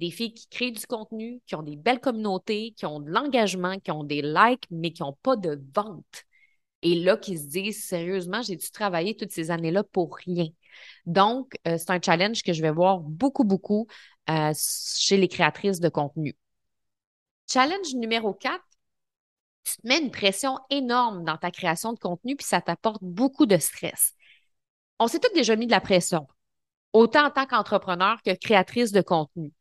Des 0.00 0.10
filles 0.10 0.34
qui 0.34 0.48
créent 0.48 0.72
du 0.72 0.86
contenu, 0.86 1.42
qui 1.46 1.54
ont 1.54 1.62
des 1.62 1.76
belles 1.76 2.00
communautés, 2.00 2.72
qui 2.76 2.86
ont 2.86 3.00
de 3.00 3.10
l'engagement, 3.10 3.78
qui 3.78 3.90
ont 3.90 4.02
des 4.02 4.22
likes, 4.22 4.66
mais 4.70 4.92
qui 4.92 5.02
n'ont 5.02 5.16
pas 5.22 5.36
de 5.36 5.62
vente. 5.74 6.24
Et 6.82 6.94
là, 6.94 7.18
qui 7.18 7.38
se 7.38 7.46
disent, 7.46 7.84
sérieusement, 7.84 8.40
j'ai 8.40 8.56
dû 8.56 8.70
travailler 8.70 9.14
toutes 9.14 9.32
ces 9.32 9.50
années-là 9.50 9.84
pour 9.84 10.16
rien. 10.16 10.46
Donc, 11.04 11.52
euh, 11.68 11.76
c'est 11.76 11.90
un 11.90 12.00
challenge 12.02 12.42
que 12.42 12.54
je 12.54 12.62
vais 12.62 12.70
voir 12.70 13.00
beaucoup, 13.00 13.44
beaucoup 13.44 13.86
euh, 14.30 14.52
chez 14.56 15.18
les 15.18 15.28
créatrices 15.28 15.80
de 15.80 15.90
contenu. 15.90 16.34
Challenge 17.52 17.94
numéro 17.96 18.32
4, 18.32 18.58
tu 19.64 19.76
te 19.76 19.86
mets 19.86 20.00
une 20.00 20.10
pression 20.10 20.58
énorme 20.70 21.24
dans 21.24 21.36
ta 21.36 21.50
création 21.50 21.92
de 21.92 21.98
contenu, 21.98 22.36
puis 22.36 22.46
ça 22.46 22.62
t'apporte 22.62 23.02
beaucoup 23.02 23.44
de 23.44 23.58
stress. 23.58 24.14
On 24.98 25.06
s'est 25.06 25.18
tous 25.18 25.32
déjà 25.34 25.56
mis 25.56 25.66
de 25.66 25.72
la 25.72 25.80
pression, 25.80 26.26
autant 26.94 27.26
en 27.26 27.30
tant 27.30 27.46
qu'entrepreneur 27.46 28.22
que 28.22 28.34
créatrice 28.34 28.92
de 28.92 29.02
contenu. 29.02 29.52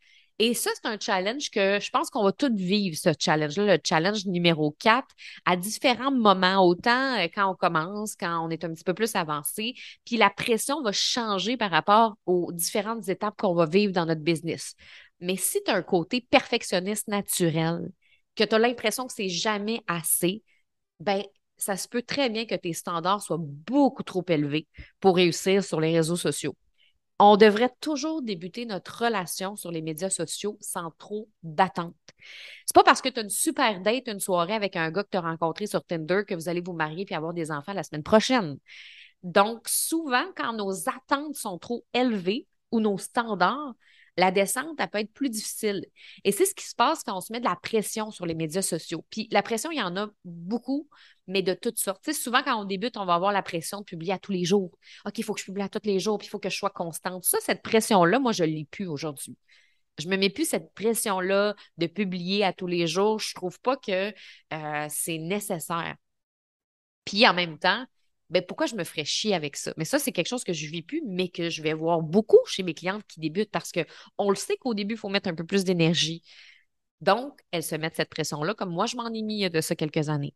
Et 0.41 0.53
ça, 0.53 0.69
c'est 0.73 0.87
un 0.87 0.97
challenge 0.97 1.51
que 1.51 1.79
je 1.81 1.89
pense 1.89 2.09
qu'on 2.09 2.23
va 2.23 2.31
tous 2.31 2.55
vivre, 2.55 2.95
ce 2.95 3.09
challenge-là, 3.17 3.75
le 3.75 3.81
challenge 3.83 4.25
numéro 4.25 4.71
4, 4.79 5.05
à 5.45 5.57
différents 5.57 6.11
moments, 6.11 6.65
autant 6.65 7.19
euh, 7.19 7.27
quand 7.33 7.51
on 7.51 7.55
commence, 7.55 8.15
quand 8.15 8.45
on 8.45 8.49
est 8.49 8.63
un 8.63 8.73
petit 8.73 8.85
peu 8.85 8.93
plus 8.93 9.15
avancé. 9.15 9.75
Puis 10.05 10.15
la 10.15 10.29
pression 10.29 10.81
va 10.81 10.93
changer 10.93 11.57
par 11.57 11.71
rapport 11.71 12.15
aux 12.25 12.53
différentes 12.53 13.09
étapes 13.09 13.35
qu'on 13.37 13.53
va 13.53 13.65
vivre 13.65 13.91
dans 13.91 14.05
notre 14.05 14.21
business. 14.21 14.75
Mais 15.19 15.35
si 15.35 15.61
tu 15.61 15.71
as 15.71 15.75
un 15.75 15.81
côté 15.83 16.21
perfectionniste 16.21 17.09
naturel, 17.09 17.91
que 18.35 18.45
tu 18.45 18.55
as 18.55 18.59
l'impression 18.59 19.07
que 19.07 19.13
c'est 19.13 19.27
jamais 19.27 19.81
assez, 19.87 20.41
ben 21.01 21.21
ça 21.57 21.75
se 21.75 21.89
peut 21.89 22.01
très 22.01 22.29
bien 22.29 22.45
que 22.45 22.55
tes 22.55 22.71
standards 22.71 23.21
soient 23.21 23.37
beaucoup 23.41 24.03
trop 24.03 24.23
élevés 24.29 24.67
pour 25.01 25.17
réussir 25.17 25.65
sur 25.65 25.81
les 25.81 25.93
réseaux 25.93 26.15
sociaux 26.15 26.55
on 27.19 27.35
devrait 27.35 27.71
toujours 27.81 28.21
débuter 28.21 28.65
notre 28.65 29.03
relation 29.03 29.55
sur 29.55 29.71
les 29.71 29.81
médias 29.81 30.09
sociaux 30.09 30.57
sans 30.61 30.91
trop 30.97 31.27
d'attente. 31.43 31.95
C'est 32.65 32.73
pas 32.73 32.83
parce 32.83 33.01
que 33.01 33.09
tu 33.09 33.19
as 33.19 33.23
une 33.23 33.29
super 33.29 33.81
date, 33.81 34.07
une 34.07 34.21
soirée 34.21 34.53
avec 34.53 34.75
un 34.77 34.89
gars 34.89 35.03
que 35.03 35.09
tu 35.11 35.17
as 35.17 35.21
rencontré 35.21 35.67
sur 35.67 35.83
Tinder 35.83 36.23
que 36.25 36.33
vous 36.33 36.47
allez 36.47 36.61
vous 36.61 36.73
marier 36.73 37.05
puis 37.05 37.15
avoir 37.15 37.33
des 37.33 37.51
enfants 37.51 37.73
la 37.73 37.83
semaine 37.83 38.03
prochaine. 38.03 38.57
Donc, 39.23 39.67
souvent, 39.67 40.25
quand 40.37 40.53
nos 40.53 40.87
attentes 40.87 41.35
sont 41.35 41.57
trop 41.57 41.85
élevées 41.93 42.47
ou 42.71 42.79
nos 42.79 42.97
standards, 42.97 43.73
la 44.17 44.31
descente, 44.31 44.79
elle 44.79 44.89
peut 44.89 44.99
être 44.99 45.13
plus 45.13 45.29
difficile. 45.29 45.85
Et 46.23 46.31
c'est 46.31 46.45
ce 46.45 46.55
qui 46.55 46.65
se 46.65 46.75
passe 46.75 47.03
quand 47.03 47.17
on 47.17 47.21
se 47.21 47.31
met 47.31 47.39
de 47.39 47.45
la 47.45 47.55
pression 47.55 48.11
sur 48.11 48.25
les 48.25 48.35
médias 48.35 48.61
sociaux. 48.61 49.05
Puis 49.09 49.27
la 49.31 49.41
pression, 49.41 49.71
il 49.71 49.77
y 49.77 49.81
en 49.81 49.95
a 49.97 50.09
beaucoup, 50.25 50.89
mais 51.27 51.41
de 51.41 51.53
toutes 51.53 51.79
sortes. 51.79 52.11
souvent, 52.11 52.43
quand 52.43 52.59
on 52.59 52.65
débute, 52.65 52.97
on 52.97 53.05
va 53.05 53.15
avoir 53.15 53.31
la 53.31 53.43
pression 53.43 53.79
de 53.79 53.85
publier 53.85 54.13
à 54.13 54.19
tous 54.19 54.31
les 54.31 54.45
jours. 54.45 54.77
OK, 55.05 55.17
il 55.17 55.23
faut 55.23 55.33
que 55.33 55.39
je 55.39 55.45
publie 55.45 55.63
à 55.63 55.69
tous 55.69 55.85
les 55.85 55.99
jours, 55.99 56.17
puis 56.17 56.27
il 56.27 56.29
faut 56.29 56.39
que 56.39 56.49
je 56.49 56.57
sois 56.57 56.69
constante. 56.69 57.23
Ça, 57.23 57.37
cette 57.41 57.61
pression-là, 57.61 58.19
moi, 58.19 58.31
je 58.31 58.43
ne 58.43 58.49
l'ai 58.49 58.65
plus 58.65 58.87
aujourd'hui. 58.87 59.37
Je 59.99 60.07
ne 60.07 60.11
me 60.11 60.17
mets 60.17 60.29
plus 60.29 60.45
cette 60.45 60.73
pression-là 60.73 61.55
de 61.77 61.87
publier 61.87 62.43
à 62.43 62.53
tous 62.53 62.67
les 62.67 62.87
jours. 62.87 63.19
Je 63.19 63.31
ne 63.31 63.35
trouve 63.35 63.59
pas 63.59 63.75
que 63.77 64.13
euh, 64.53 64.87
c'est 64.89 65.17
nécessaire. 65.17 65.95
Puis 67.05 67.27
en 67.27 67.33
même 67.33 67.57
temps, 67.59 67.85
ben 68.29 68.43
pourquoi 68.45 68.67
je 68.67 68.75
me 68.75 68.83
ferais 68.83 69.05
chier 69.05 69.33
avec 69.33 69.55
ça? 69.57 69.73
Mais 69.77 69.85
ça, 69.85 69.99
c'est 69.99 70.11
quelque 70.11 70.27
chose 70.27 70.43
que 70.43 70.53
je 70.53 70.65
ne 70.65 70.71
vis 70.71 70.81
plus, 70.81 71.01
mais 71.07 71.29
que 71.29 71.49
je 71.49 71.61
vais 71.61 71.73
voir 71.73 72.01
beaucoup 72.01 72.39
chez 72.45 72.63
mes 72.63 72.73
clientes 72.73 73.03
qui 73.07 73.19
débutent 73.19 73.51
parce 73.51 73.71
qu'on 73.71 74.29
le 74.29 74.35
sait 74.35 74.57
qu'au 74.57 74.73
début, 74.73 74.95
il 74.95 74.97
faut 74.97 75.09
mettre 75.09 75.29
un 75.29 75.35
peu 75.35 75.45
plus 75.45 75.63
d'énergie. 75.63 76.23
Donc, 77.01 77.39
elles 77.51 77.63
se 77.63 77.75
mettent 77.75 77.95
cette 77.95 78.09
pression-là, 78.09 78.53
comme 78.53 78.71
moi, 78.71 78.85
je 78.85 78.97
m'en 78.97 79.07
ai 79.07 79.21
mis 79.21 79.49
de 79.49 79.61
ça 79.61 79.75
quelques 79.75 80.09
années. 80.09 80.35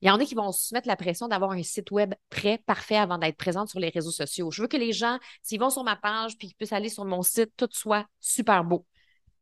Il 0.00 0.08
y 0.08 0.10
en 0.10 0.20
a 0.20 0.24
qui 0.24 0.34
vont 0.34 0.52
se 0.52 0.72
mettre 0.74 0.86
la 0.86 0.96
pression 0.96 1.26
d'avoir 1.26 1.50
un 1.52 1.62
site 1.62 1.90
web 1.90 2.14
prêt, 2.30 2.58
parfait 2.66 2.96
avant 2.96 3.18
d'être 3.18 3.36
présente 3.36 3.68
sur 3.68 3.80
les 3.80 3.88
réseaux 3.88 4.12
sociaux. 4.12 4.50
Je 4.50 4.62
veux 4.62 4.68
que 4.68 4.76
les 4.76 4.92
gens, 4.92 5.18
s'ils 5.42 5.58
vont 5.58 5.70
sur 5.70 5.82
ma 5.82 5.96
page 5.96 6.36
puis 6.38 6.48
qu'ils 6.48 6.56
puissent 6.56 6.72
aller 6.72 6.88
sur 6.88 7.04
mon 7.04 7.22
site, 7.22 7.52
tout 7.56 7.68
soit 7.72 8.06
super 8.20 8.64
beau. 8.64 8.86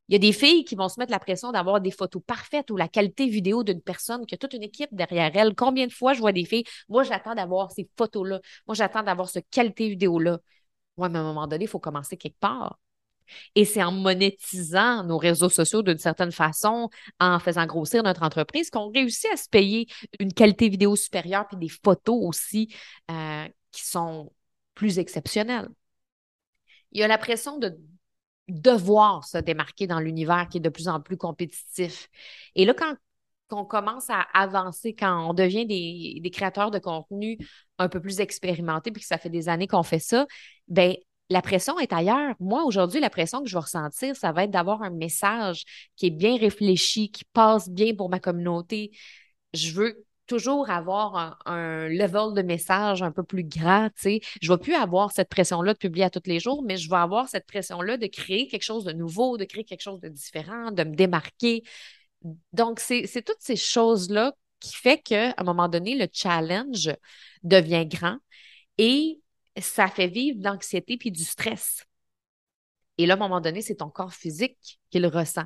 Il 0.09 0.13
y 0.13 0.17
a 0.17 0.19
des 0.19 0.33
filles 0.33 0.65
qui 0.65 0.77
vont 0.77 0.89
se 0.89 1.01
mettre 1.01 1.11
la 1.11 1.19
pression 1.19 1.51
d'avoir 1.53 1.81
des 1.81 1.91
photos 1.91 2.23
parfaites 2.25 2.71
ou 2.71 2.77
la 2.77 2.89
qualité 2.89 3.27
vidéo 3.27 3.65
d'une 3.65 3.81
personne 3.81 4.25
qui 4.25 4.35
a 4.35 4.39
toute 4.39 4.55
une 4.55 4.63
équipe 4.63 4.91
derrière 4.93 5.33
elle. 5.35 5.55
Combien 5.55 5.87
de 5.87 5.93
fois 5.93 6.15
je 6.15 6.21
vois 6.21 6.33
des 6.33 6.45
filles, 6.45 6.65
moi 6.89 7.03
j'attends 7.03 7.35
d'avoir 7.35 7.73
ces 7.73 7.89
photos-là, 7.99 8.41
moi 8.67 8.75
j'attends 8.75 9.03
d'avoir 9.03 9.29
cette 9.29 9.49
qualité 9.51 9.89
vidéo-là. 9.89 10.39
Oui, 10.97 11.09
mais 11.11 11.19
à 11.19 11.23
un 11.23 11.25
moment 11.25 11.47
donné, 11.47 11.65
il 11.65 11.69
faut 11.69 11.81
commencer 11.81 12.17
quelque 12.17 12.39
part. 12.39 12.79
Et 13.55 13.65
c'est 13.65 13.83
en 13.83 13.93
monétisant 13.93 15.03
nos 15.05 15.19
réseaux 15.19 15.49
sociaux 15.49 15.83
d'une 15.83 15.99
certaine 15.99 16.33
façon, 16.33 16.91
en 17.21 17.39
faisant 17.41 17.67
grossir 17.67 18.03
notre 18.03 18.23
entreprise, 18.23 18.71
qu'on 18.71 18.91
réussit 18.91 19.31
à 19.33 19.37
se 19.37 19.49
payer 19.49 19.89
une 20.21 20.33
qualité 20.33 20.69
vidéo 20.69 20.97
supérieure 20.97 21.47
puis 21.49 21.57
des 21.57 21.69
photos 21.69 22.19
aussi 22.23 22.75
euh, 23.11 23.49
qui 23.73 23.85
sont 23.85 24.33
plus 24.75 24.99
exceptionnelles. 24.99 25.69
Il 26.93 27.01
y 27.01 27.03
a 27.03 27.09
la 27.09 27.19
pression 27.19 27.59
de 27.59 27.77
devoir 28.49 29.25
se 29.25 29.39
démarquer 29.39 29.87
dans 29.87 30.01
l'univers 30.01 30.49
qui 30.49 30.59
est 30.59 30.61
de 30.61 30.69
plus 30.69 30.89
en 30.89 31.01
plus 31.01 31.17
compétitif. 31.17 32.09
Et 32.55 32.65
là, 32.65 32.75
quand 32.75 32.95
on 33.51 33.65
commence 33.65 34.11
à 34.11 34.21
avancer, 34.35 34.95
quand 34.95 35.29
on 35.29 35.35
devient 35.35 35.67
des, 35.67 36.31
créateurs 36.31 36.71
de 36.71 36.79
contenu 36.79 37.39
un 37.79 37.89
peu 37.89 38.01
plus 38.01 38.21
expérimentés, 38.21 38.91
puis 38.91 39.03
que 39.03 39.09
ça 39.09 39.19
fait 39.19 39.31
des 39.31 39.49
années 39.49 39.67
qu'on 39.67 39.83
fait 39.83 39.99
ça, 39.99 40.27
ben 40.69 40.95
la 41.29 41.43
pression 41.43 41.79
est 41.79 41.93
ailleurs. 41.93 42.35
Moi, 42.39 42.65
aujourd'hui, 42.65 43.01
la 43.01 43.11
pression 43.11 43.43
que 43.43 43.49
je 43.49 43.55
vais 43.55 43.61
ressentir, 43.61 44.15
ça 44.15 44.33
va 44.33 44.45
être 44.45 44.51
d'avoir 44.51 44.83
un 44.83 44.91
message 44.91 45.65
qui 45.97 46.07
est 46.07 46.11
bien 46.11 46.37
réfléchi, 46.37 47.11
qui 47.11 47.25
passe 47.25 47.69
bien 47.69 47.95
pour 47.95 48.09
ma 48.09 48.21
communauté. 48.21 48.93
Je 49.53 49.73
veux 49.73 50.06
toujours 50.27 50.71
avoir 50.71 51.41
un, 51.47 51.89
level 51.89 52.35
de 52.35 52.43
message 52.43 53.03
un 53.03 53.13
peu 53.13 53.23
plus 53.23 53.45
grand. 53.45 53.89
Je 54.03 54.19
ne 54.43 54.49
vais 54.49 54.59
plus 54.59 54.75
avoir 54.75 55.13
cette 55.13 55.29
pression-là 55.29 55.73
de 55.75 55.79
publier 55.79 56.05
à 56.05 56.11
tous 56.11 56.23
les 56.27 56.41
jours, 56.41 56.63
mais 56.63 56.77
je 56.77 56.91
vais 56.91 56.97
avoir 56.97 57.29
cette 57.29 57.47
pression-là 57.47 57.97
de 57.97 58.07
créer 58.07 58.49
quelque 58.49 58.63
chose 58.63 58.85
de 58.85 58.93
nouveau, 58.93 59.37
de 59.37 59.45
créer 59.45 59.65
quelque 59.65 59.83
chose 59.83 60.01
de 60.01 60.09
différent, 60.09 60.71
de 60.71 60.85
me 60.85 60.95
démarquer. 60.95 61.63
Donc, 62.53 62.81
c'est 62.81 63.07
toutes 63.25 63.41
ces 63.41 63.57
choses-là 63.57 64.35
qui 64.61 64.75
fait 64.75 64.99
qu'à 64.99 65.35
un 65.37 65.45
moment 65.45 65.69
donné, 65.69 65.97
le 65.97 66.09
challenge 66.13 66.91
devient 67.43 67.87
grand 67.87 68.19
et 68.79 69.21
ça 69.59 69.89
fait 69.89 70.09
vivre 70.09 70.39
l'anxiété 70.43 70.97
puis 70.97 71.11
du 71.11 71.25
stress. 71.25 71.85
Et 72.99 73.07
là, 73.07 73.15
à 73.15 73.17
un 73.17 73.21
moment 73.21 73.41
donné, 73.41 73.63
c'est 73.63 73.77
ton 73.77 73.91
corps 73.91 74.15
physique 74.15 74.81
qui 74.91 74.99
le 74.99 75.09
ressent. 75.09 75.45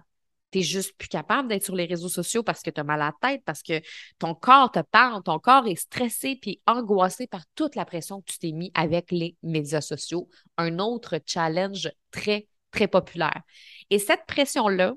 Tu 0.50 0.58
n'es 0.58 0.64
juste 0.64 0.96
plus 0.96 1.08
capable 1.08 1.48
d'être 1.48 1.64
sur 1.64 1.76
les 1.76 1.86
réseaux 1.86 2.08
sociaux 2.08 2.42
parce 2.42 2.62
que 2.62 2.70
tu 2.70 2.80
as 2.80 2.84
mal 2.84 3.00
à 3.02 3.06
la 3.06 3.28
tête, 3.28 3.42
parce 3.44 3.62
que 3.62 3.80
ton 4.18 4.34
corps 4.34 4.70
te 4.70 4.80
parle, 4.80 5.22
ton 5.22 5.38
corps 5.38 5.66
est 5.66 5.76
stressé 5.76 6.36
puis 6.40 6.60
angoissé 6.66 7.26
par 7.26 7.42
toute 7.54 7.76
la 7.76 7.84
pression 7.84 8.20
que 8.20 8.32
tu 8.32 8.38
t'es 8.38 8.52
mis 8.52 8.70
avec 8.74 9.10
les 9.10 9.36
médias 9.42 9.80
sociaux. 9.80 10.28
Un 10.56 10.78
autre 10.78 11.20
challenge 11.26 11.90
très, 12.10 12.48
très 12.70 12.88
populaire. 12.88 13.42
Et 13.90 13.98
cette 13.98 14.26
pression-là 14.26 14.94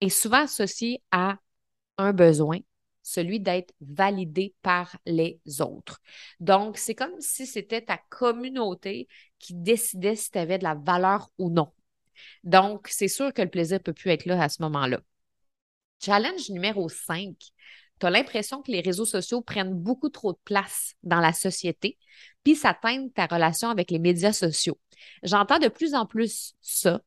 est 0.00 0.08
souvent 0.08 0.44
associée 0.44 1.02
à 1.12 1.36
un 1.98 2.12
besoin, 2.12 2.58
celui 3.02 3.40
d'être 3.40 3.72
validé 3.80 4.54
par 4.62 4.96
les 5.06 5.40
autres. 5.60 6.00
Donc, 6.40 6.78
c'est 6.78 6.94
comme 6.94 7.20
si 7.20 7.46
c'était 7.46 7.82
ta 7.82 7.98
communauté 8.08 9.08
qui 9.38 9.54
décidait 9.54 10.16
si 10.16 10.30
tu 10.30 10.38
avais 10.38 10.58
de 10.58 10.64
la 10.64 10.74
valeur 10.74 11.30
ou 11.38 11.50
non. 11.50 11.72
Donc, 12.42 12.88
c'est 12.88 13.08
sûr 13.08 13.32
que 13.32 13.42
le 13.42 13.50
plaisir 13.50 13.78
ne 13.78 13.82
peut 13.82 13.92
plus 13.92 14.10
être 14.10 14.26
là 14.26 14.42
à 14.42 14.48
ce 14.48 14.62
moment-là. 14.62 15.00
Challenge 16.04 16.50
numéro 16.50 16.88
5. 16.88 17.34
Tu 18.00 18.06
as 18.06 18.10
l'impression 18.10 18.60
que 18.62 18.72
les 18.72 18.80
réseaux 18.80 19.04
sociaux 19.04 19.40
prennent 19.40 19.74
beaucoup 19.74 20.08
trop 20.08 20.32
de 20.32 20.38
place 20.44 20.94
dans 21.02 21.20
la 21.20 21.32
société, 21.32 21.96
puis 22.42 22.56
ça 22.56 22.74
teinte 22.74 23.14
ta 23.14 23.26
relation 23.26 23.70
avec 23.70 23.90
les 23.90 23.98
médias 23.98 24.32
sociaux. 24.32 24.78
J'entends 25.22 25.58
de 25.58 25.68
plus 25.68 25.94
en 25.94 26.04
plus 26.04 26.54
ça, 26.60 27.00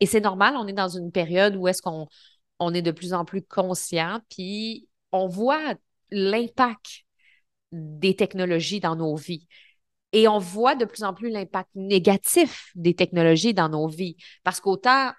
et 0.00 0.06
c'est 0.06 0.20
normal, 0.20 0.54
on 0.56 0.66
est 0.66 0.74
dans 0.74 0.88
une 0.88 1.12
période 1.12 1.56
où 1.56 1.66
est-ce 1.66 1.82
qu'on 1.82 2.08
on 2.58 2.74
est 2.74 2.82
de 2.82 2.90
plus 2.90 3.14
en 3.14 3.24
plus 3.24 3.42
conscient, 3.42 4.20
puis 4.28 4.88
on 5.12 5.26
voit 5.28 5.74
l'impact 6.10 7.04
des 7.72 8.14
technologies 8.14 8.80
dans 8.80 8.96
nos 8.96 9.16
vies. 9.16 9.46
Et 10.14 10.28
on 10.28 10.38
voit 10.38 10.76
de 10.76 10.86
plus 10.86 11.02
en 11.02 11.12
plus 11.12 11.28
l'impact 11.28 11.68
négatif 11.74 12.70
des 12.74 12.94
technologies 12.94 13.52
dans 13.52 13.68
nos 13.68 13.88
vies. 13.88 14.16
Parce 14.44 14.60
qu'autant 14.60 15.10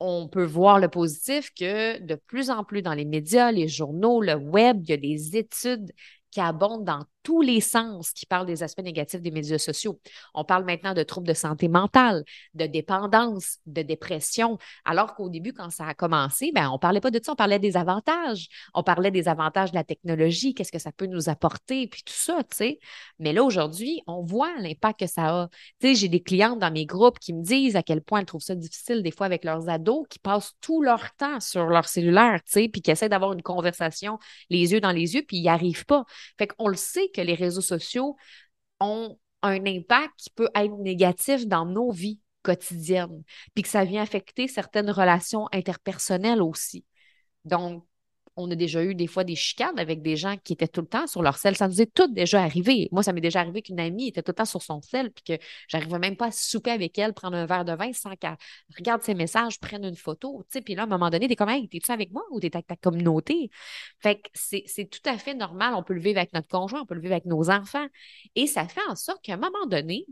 on 0.00 0.28
peut 0.28 0.44
voir 0.44 0.78
le 0.78 0.88
positif 0.88 1.50
que 1.58 2.00
de 2.00 2.14
plus 2.14 2.50
en 2.50 2.62
plus 2.64 2.82
dans 2.82 2.94
les 2.94 3.04
médias, 3.04 3.50
les 3.50 3.66
journaux, 3.68 4.20
le 4.22 4.34
web, 4.34 4.80
il 4.84 4.90
y 4.90 4.92
a 4.92 4.96
des 4.96 5.36
études 5.36 5.92
qui 6.30 6.40
abondent 6.40 6.84
dans 6.84 7.04
tous 7.28 7.42
les 7.42 7.60
sens 7.60 8.12
qui 8.12 8.24
parlent 8.24 8.46
des 8.46 8.62
aspects 8.62 8.80
négatifs 8.80 9.20
des 9.20 9.30
médias 9.30 9.58
sociaux. 9.58 10.00
On 10.32 10.44
parle 10.44 10.64
maintenant 10.64 10.94
de 10.94 11.02
troubles 11.02 11.28
de 11.28 11.34
santé 11.34 11.68
mentale, 11.68 12.24
de 12.54 12.64
dépendance, 12.64 13.58
de 13.66 13.82
dépression, 13.82 14.56
alors 14.86 15.14
qu'au 15.14 15.28
début, 15.28 15.52
quand 15.52 15.68
ça 15.68 15.86
a 15.86 15.92
commencé, 15.92 16.52
ben, 16.54 16.70
on 16.70 16.74
ne 16.74 16.78
parlait 16.78 17.02
pas 17.02 17.10
de 17.10 17.20
ça, 17.22 17.32
on 17.32 17.36
parlait 17.36 17.58
des 17.58 17.76
avantages. 17.76 18.48
On 18.72 18.82
parlait 18.82 19.10
des 19.10 19.28
avantages 19.28 19.72
de 19.72 19.76
la 19.76 19.84
technologie, 19.84 20.54
qu'est-ce 20.54 20.72
que 20.72 20.78
ça 20.78 20.90
peut 20.90 21.04
nous 21.04 21.28
apporter, 21.28 21.86
puis 21.86 22.02
tout 22.02 22.14
ça, 22.14 22.38
tu 22.44 22.56
sais. 22.56 22.78
Mais 23.18 23.34
là, 23.34 23.44
aujourd'hui, 23.44 24.00
on 24.06 24.22
voit 24.22 24.56
l'impact 24.60 25.00
que 25.00 25.06
ça 25.06 25.42
a. 25.42 25.48
Tu 25.80 25.88
sais, 25.88 25.94
j'ai 25.96 26.08
des 26.08 26.22
clientes 26.22 26.58
dans 26.58 26.70
mes 26.70 26.86
groupes 26.86 27.18
qui 27.18 27.34
me 27.34 27.42
disent 27.42 27.76
à 27.76 27.82
quel 27.82 28.00
point 28.00 28.20
elles 28.20 28.24
trouvent 28.24 28.40
ça 28.40 28.54
difficile 28.54 29.02
des 29.02 29.10
fois 29.10 29.26
avec 29.26 29.44
leurs 29.44 29.68
ados 29.68 30.06
qui 30.08 30.18
passent 30.18 30.54
tout 30.62 30.80
leur 30.80 31.14
temps 31.16 31.40
sur 31.40 31.66
leur 31.66 31.88
cellulaire, 31.88 32.40
tu 32.46 32.52
sais, 32.52 32.68
puis 32.70 32.80
qui 32.80 32.90
essaient 32.90 33.10
d'avoir 33.10 33.34
une 33.34 33.42
conversation 33.42 34.18
les 34.48 34.72
yeux 34.72 34.80
dans 34.80 34.92
les 34.92 35.14
yeux, 35.14 35.24
puis 35.28 35.36
ils 35.36 35.42
n'y 35.42 35.50
arrivent 35.50 35.84
pas. 35.84 36.06
Fait 36.38 36.46
qu'on 36.46 36.68
le 36.68 36.76
sait 36.76 37.10
que 37.18 37.26
les 37.26 37.34
réseaux 37.34 37.60
sociaux 37.60 38.16
ont 38.80 39.18
un 39.42 39.66
impact 39.66 40.12
qui 40.16 40.30
peut 40.30 40.48
être 40.54 40.76
négatif 40.78 41.46
dans 41.46 41.66
nos 41.66 41.90
vies 41.90 42.20
quotidiennes, 42.42 43.22
puis 43.54 43.62
que 43.62 43.68
ça 43.68 43.84
vient 43.84 44.02
affecter 44.02 44.46
certaines 44.46 44.90
relations 44.90 45.48
interpersonnelles 45.52 46.42
aussi. 46.42 46.84
Donc, 47.44 47.84
on 48.38 48.50
a 48.50 48.54
déjà 48.54 48.82
eu 48.84 48.94
des 48.94 49.06
fois 49.08 49.24
des 49.24 49.34
chicanes 49.34 49.78
avec 49.78 50.00
des 50.00 50.16
gens 50.16 50.36
qui 50.42 50.52
étaient 50.52 50.68
tout 50.68 50.80
le 50.80 50.86
temps 50.86 51.06
sur 51.06 51.22
leur 51.22 51.36
sel. 51.36 51.56
Ça 51.56 51.68
nous 51.68 51.82
est 51.82 51.92
tout 51.92 52.06
déjà 52.06 52.42
arrivé. 52.42 52.88
Moi, 52.92 53.02
ça 53.02 53.12
m'est 53.12 53.20
déjà 53.20 53.40
arrivé 53.40 53.62
qu'une 53.62 53.80
amie 53.80 54.08
était 54.08 54.22
tout 54.22 54.30
le 54.30 54.36
temps 54.36 54.44
sur 54.44 54.62
son 54.62 54.80
sel, 54.80 55.10
puis 55.10 55.24
que 55.36 55.44
j'arrivais 55.66 55.98
même 55.98 56.16
pas 56.16 56.26
à 56.26 56.30
souper 56.30 56.70
avec 56.70 56.96
elle, 56.98 57.12
prendre 57.14 57.36
un 57.36 57.46
verre 57.46 57.64
de 57.64 57.72
vin 57.72 57.92
sans 57.92 58.14
qu'elle 58.16 58.36
regarde 58.76 59.02
ses 59.02 59.14
messages, 59.14 59.58
prenne 59.58 59.84
une 59.84 59.96
photo. 59.96 60.46
Puis 60.64 60.74
là, 60.74 60.82
à 60.82 60.84
un 60.84 60.88
moment 60.88 61.10
donné, 61.10 61.28
t'es 61.28 61.36
comme, 61.36 61.48
hey, 61.48 61.68
t'es-tu 61.68 61.90
avec 61.90 62.12
moi 62.12 62.22
ou 62.30 62.40
t'es 62.40 62.54
avec 62.54 62.66
ta 62.66 62.76
communauté? 62.76 63.50
Fait 63.98 64.16
que 64.16 64.28
c'est 64.34 64.88
tout 64.88 65.00
à 65.04 65.18
fait 65.18 65.34
normal. 65.34 65.74
On 65.74 65.82
peut 65.82 65.94
le 65.94 66.00
vivre 66.00 66.18
avec 66.18 66.32
notre 66.32 66.48
conjoint, 66.48 66.82
on 66.82 66.86
peut 66.86 66.94
le 66.94 67.00
vivre 67.00 67.14
avec 67.14 67.26
nos 67.26 67.50
enfants. 67.50 67.86
Et 68.36 68.46
ça 68.46 68.68
fait 68.68 68.86
en 68.88 68.94
sorte 68.94 69.22
qu'à 69.22 69.34
un 69.34 69.36
moment 69.36 69.66
donné, 69.66 70.06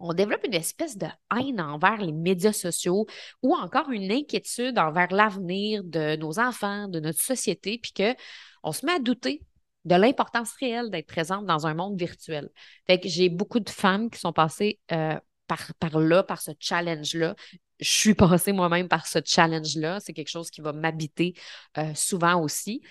on 0.00 0.14
développe 0.14 0.44
une 0.44 0.54
espèce 0.54 0.96
de 0.96 1.06
haine 1.38 1.60
envers 1.60 1.98
les 1.98 2.12
médias 2.12 2.52
sociaux 2.52 3.06
ou 3.42 3.54
encore 3.54 3.90
une 3.90 4.10
inquiétude 4.10 4.78
envers 4.78 5.12
l'avenir 5.12 5.84
de 5.84 6.16
nos 6.16 6.40
enfants, 6.40 6.88
de 6.88 7.00
notre 7.00 7.22
société, 7.22 7.78
puis 7.78 7.92
qu'on 7.92 8.72
se 8.72 8.84
met 8.86 8.92
à 8.92 8.98
douter 8.98 9.42
de 9.84 9.94
l'importance 9.94 10.52
réelle 10.58 10.90
d'être 10.90 11.06
présente 11.06 11.46
dans 11.46 11.66
un 11.66 11.74
monde 11.74 11.98
virtuel. 11.98 12.50
Fait 12.86 12.98
que 12.98 13.08
j'ai 13.08 13.28
beaucoup 13.28 13.60
de 13.60 13.70
femmes 13.70 14.10
qui 14.10 14.18
sont 14.18 14.32
passées 14.32 14.78
euh, 14.92 15.18
par, 15.46 15.74
par 15.78 15.98
là, 15.98 16.22
par 16.22 16.40
ce 16.40 16.50
challenge-là. 16.58 17.34
Je 17.78 17.88
suis 17.88 18.14
passée 18.14 18.52
moi-même 18.52 18.88
par 18.88 19.06
ce 19.06 19.18
challenge-là. 19.24 20.00
C'est 20.00 20.12
quelque 20.12 20.28
chose 20.28 20.50
qui 20.50 20.60
va 20.60 20.72
m'habiter 20.72 21.34
euh, 21.78 21.94
souvent 21.94 22.42
aussi. 22.42 22.82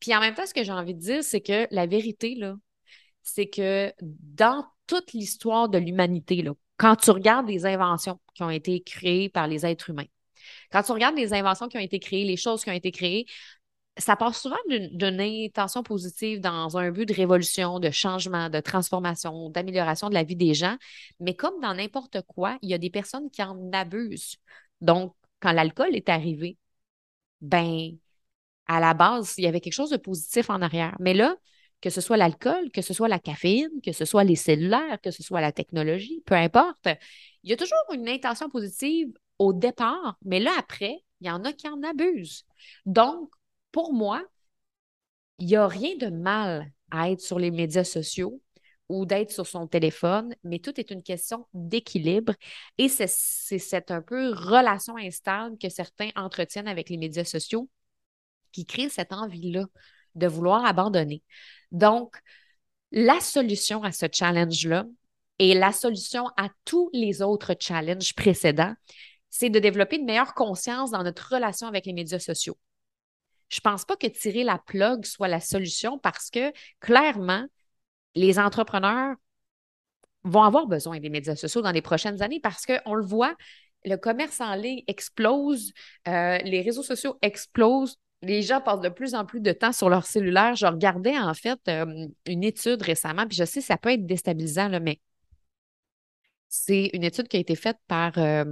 Puis 0.00 0.14
en 0.14 0.20
même 0.20 0.34
temps, 0.34 0.46
ce 0.46 0.54
que 0.54 0.62
j'ai 0.62 0.72
envie 0.72 0.94
de 0.94 1.00
dire, 1.00 1.24
c'est 1.24 1.40
que 1.40 1.66
la 1.70 1.86
vérité, 1.86 2.34
là, 2.34 2.56
c'est 3.26 3.48
que 3.48 3.92
dans 4.00 4.64
toute 4.86 5.12
l'histoire 5.12 5.68
de 5.68 5.78
l'humanité, 5.78 6.44
quand 6.76 6.96
tu 6.96 7.10
regardes 7.10 7.48
les 7.48 7.66
inventions 7.66 8.20
qui 8.34 8.42
ont 8.42 8.50
été 8.50 8.82
créées 8.82 9.28
par 9.28 9.48
les 9.48 9.66
êtres 9.66 9.90
humains, 9.90 10.06
quand 10.70 10.82
tu 10.82 10.92
regardes 10.92 11.16
les 11.16 11.34
inventions 11.34 11.68
qui 11.68 11.76
ont 11.76 11.80
été 11.80 11.98
créées, 11.98 12.24
les 12.24 12.36
choses 12.36 12.62
qui 12.62 12.70
ont 12.70 12.74
été 12.74 12.92
créées, 12.92 13.26
ça 13.98 14.14
passe 14.14 14.42
souvent 14.42 14.56
d'une 14.68 15.20
intention 15.20 15.82
positive 15.82 16.40
dans 16.40 16.76
un 16.76 16.90
but 16.90 17.06
de 17.06 17.14
révolution, 17.14 17.80
de 17.80 17.90
changement, 17.90 18.50
de 18.50 18.60
transformation, 18.60 19.50
d'amélioration 19.50 20.08
de 20.08 20.14
la 20.14 20.22
vie 20.22 20.36
des 20.36 20.54
gens. 20.54 20.76
Mais 21.18 21.34
comme 21.34 21.60
dans 21.60 21.74
n'importe 21.74 22.20
quoi, 22.28 22.58
il 22.62 22.70
y 22.70 22.74
a 22.74 22.78
des 22.78 22.90
personnes 22.90 23.30
qui 23.30 23.42
en 23.42 23.70
abusent. 23.72 24.36
Donc, 24.82 25.14
quand 25.40 25.52
l'alcool 25.52 25.96
est 25.96 26.08
arrivé, 26.10 26.58
ben, 27.40 27.96
à 28.66 28.80
la 28.80 28.94
base, 28.94 29.34
il 29.38 29.44
y 29.44 29.46
avait 29.46 29.60
quelque 29.60 29.72
chose 29.72 29.90
de 29.90 29.96
positif 29.96 30.50
en 30.50 30.60
arrière. 30.60 30.96
Mais 31.00 31.14
là, 31.14 31.36
que 31.80 31.90
ce 31.90 32.00
soit 32.00 32.16
l'alcool, 32.16 32.70
que 32.70 32.82
ce 32.82 32.94
soit 32.94 33.08
la 33.08 33.18
caféine, 33.18 33.80
que 33.84 33.92
ce 33.92 34.04
soit 34.04 34.24
les 34.24 34.36
cellulaires, 34.36 35.00
que 35.02 35.10
ce 35.10 35.22
soit 35.22 35.40
la 35.40 35.52
technologie, 35.52 36.22
peu 36.26 36.34
importe. 36.34 36.88
Il 37.42 37.50
y 37.50 37.52
a 37.52 37.56
toujours 37.56 37.78
une 37.92 38.08
intention 38.08 38.48
positive 38.48 39.08
au 39.38 39.52
départ, 39.52 40.16
mais 40.24 40.40
là, 40.40 40.52
après, 40.58 41.04
il 41.20 41.26
y 41.26 41.30
en 41.30 41.44
a 41.44 41.52
qui 41.52 41.68
en 41.68 41.82
abusent. 41.82 42.44
Donc, 42.86 43.30
pour 43.72 43.92
moi, 43.92 44.22
il 45.38 45.46
n'y 45.46 45.56
a 45.56 45.66
rien 45.66 45.96
de 45.96 46.08
mal 46.08 46.72
à 46.90 47.10
être 47.10 47.20
sur 47.20 47.38
les 47.38 47.50
médias 47.50 47.84
sociaux 47.84 48.40
ou 48.88 49.04
d'être 49.04 49.32
sur 49.32 49.46
son 49.46 49.66
téléphone, 49.66 50.34
mais 50.44 50.60
tout 50.60 50.78
est 50.80 50.90
une 50.90 51.02
question 51.02 51.46
d'équilibre 51.54 52.32
et 52.78 52.88
c'est 52.88 53.08
cette 53.08 53.90
un 53.90 54.00
peu 54.00 54.32
relation 54.32 54.96
instable 54.96 55.58
que 55.58 55.68
certains 55.68 56.10
entretiennent 56.14 56.68
avec 56.68 56.88
les 56.88 56.96
médias 56.96 57.24
sociaux 57.24 57.68
qui 58.52 58.64
crée 58.64 58.88
cette 58.88 59.12
envie-là 59.12 59.66
de 60.16 60.26
vouloir 60.26 60.64
abandonner. 60.64 61.22
Donc, 61.72 62.16
la 62.92 63.20
solution 63.20 63.82
à 63.82 63.92
ce 63.92 64.06
challenge-là 64.10 64.86
et 65.38 65.54
la 65.54 65.72
solution 65.72 66.28
à 66.36 66.48
tous 66.64 66.90
les 66.92 67.22
autres 67.22 67.54
challenges 67.58 68.14
précédents, 68.14 68.74
c'est 69.30 69.50
de 69.50 69.58
développer 69.58 69.96
une 69.96 70.06
meilleure 70.06 70.34
conscience 70.34 70.90
dans 70.90 71.02
notre 71.02 71.34
relation 71.34 71.68
avec 71.68 71.86
les 71.86 71.92
médias 71.92 72.18
sociaux. 72.18 72.56
Je 73.48 73.58
ne 73.58 73.70
pense 73.70 73.84
pas 73.84 73.96
que 73.96 74.06
tirer 74.06 74.44
la 74.44 74.58
plug 74.58 75.04
soit 75.04 75.28
la 75.28 75.40
solution 75.40 75.98
parce 75.98 76.30
que 76.30 76.52
clairement, 76.80 77.44
les 78.14 78.38
entrepreneurs 78.38 79.14
vont 80.24 80.42
avoir 80.42 80.66
besoin 80.66 80.98
des 80.98 81.10
médias 81.10 81.36
sociaux 81.36 81.62
dans 81.62 81.70
les 81.70 81.82
prochaines 81.82 82.22
années 82.22 82.40
parce 82.40 82.66
qu'on 82.66 82.94
le 82.94 83.04
voit, 83.04 83.36
le 83.84 83.96
commerce 83.96 84.40
en 84.40 84.54
ligne 84.54 84.82
explose, 84.88 85.72
euh, 86.08 86.38
les 86.38 86.62
réseaux 86.62 86.82
sociaux 86.82 87.16
explosent 87.22 87.98
les 88.26 88.42
gens 88.42 88.60
passent 88.60 88.80
de 88.80 88.88
plus 88.88 89.14
en 89.14 89.24
plus 89.24 89.40
de 89.40 89.52
temps 89.52 89.72
sur 89.72 89.88
leur 89.88 90.06
cellulaire. 90.06 90.54
Je 90.54 90.66
regardais 90.66 91.18
en 91.18 91.34
fait 91.34 91.58
euh, 91.68 92.06
une 92.26 92.44
étude 92.44 92.82
récemment, 92.82 93.26
puis 93.26 93.36
je 93.36 93.44
sais 93.44 93.60
ça 93.60 93.76
peut 93.76 93.90
être 93.90 94.06
déstabilisant, 94.06 94.68
mais 94.80 95.00
c'est 96.48 96.90
une 96.94 97.04
étude 97.04 97.28
qui 97.28 97.36
a 97.36 97.40
été 97.40 97.54
faite 97.54 97.76
par, 97.86 98.16
euh, 98.18 98.44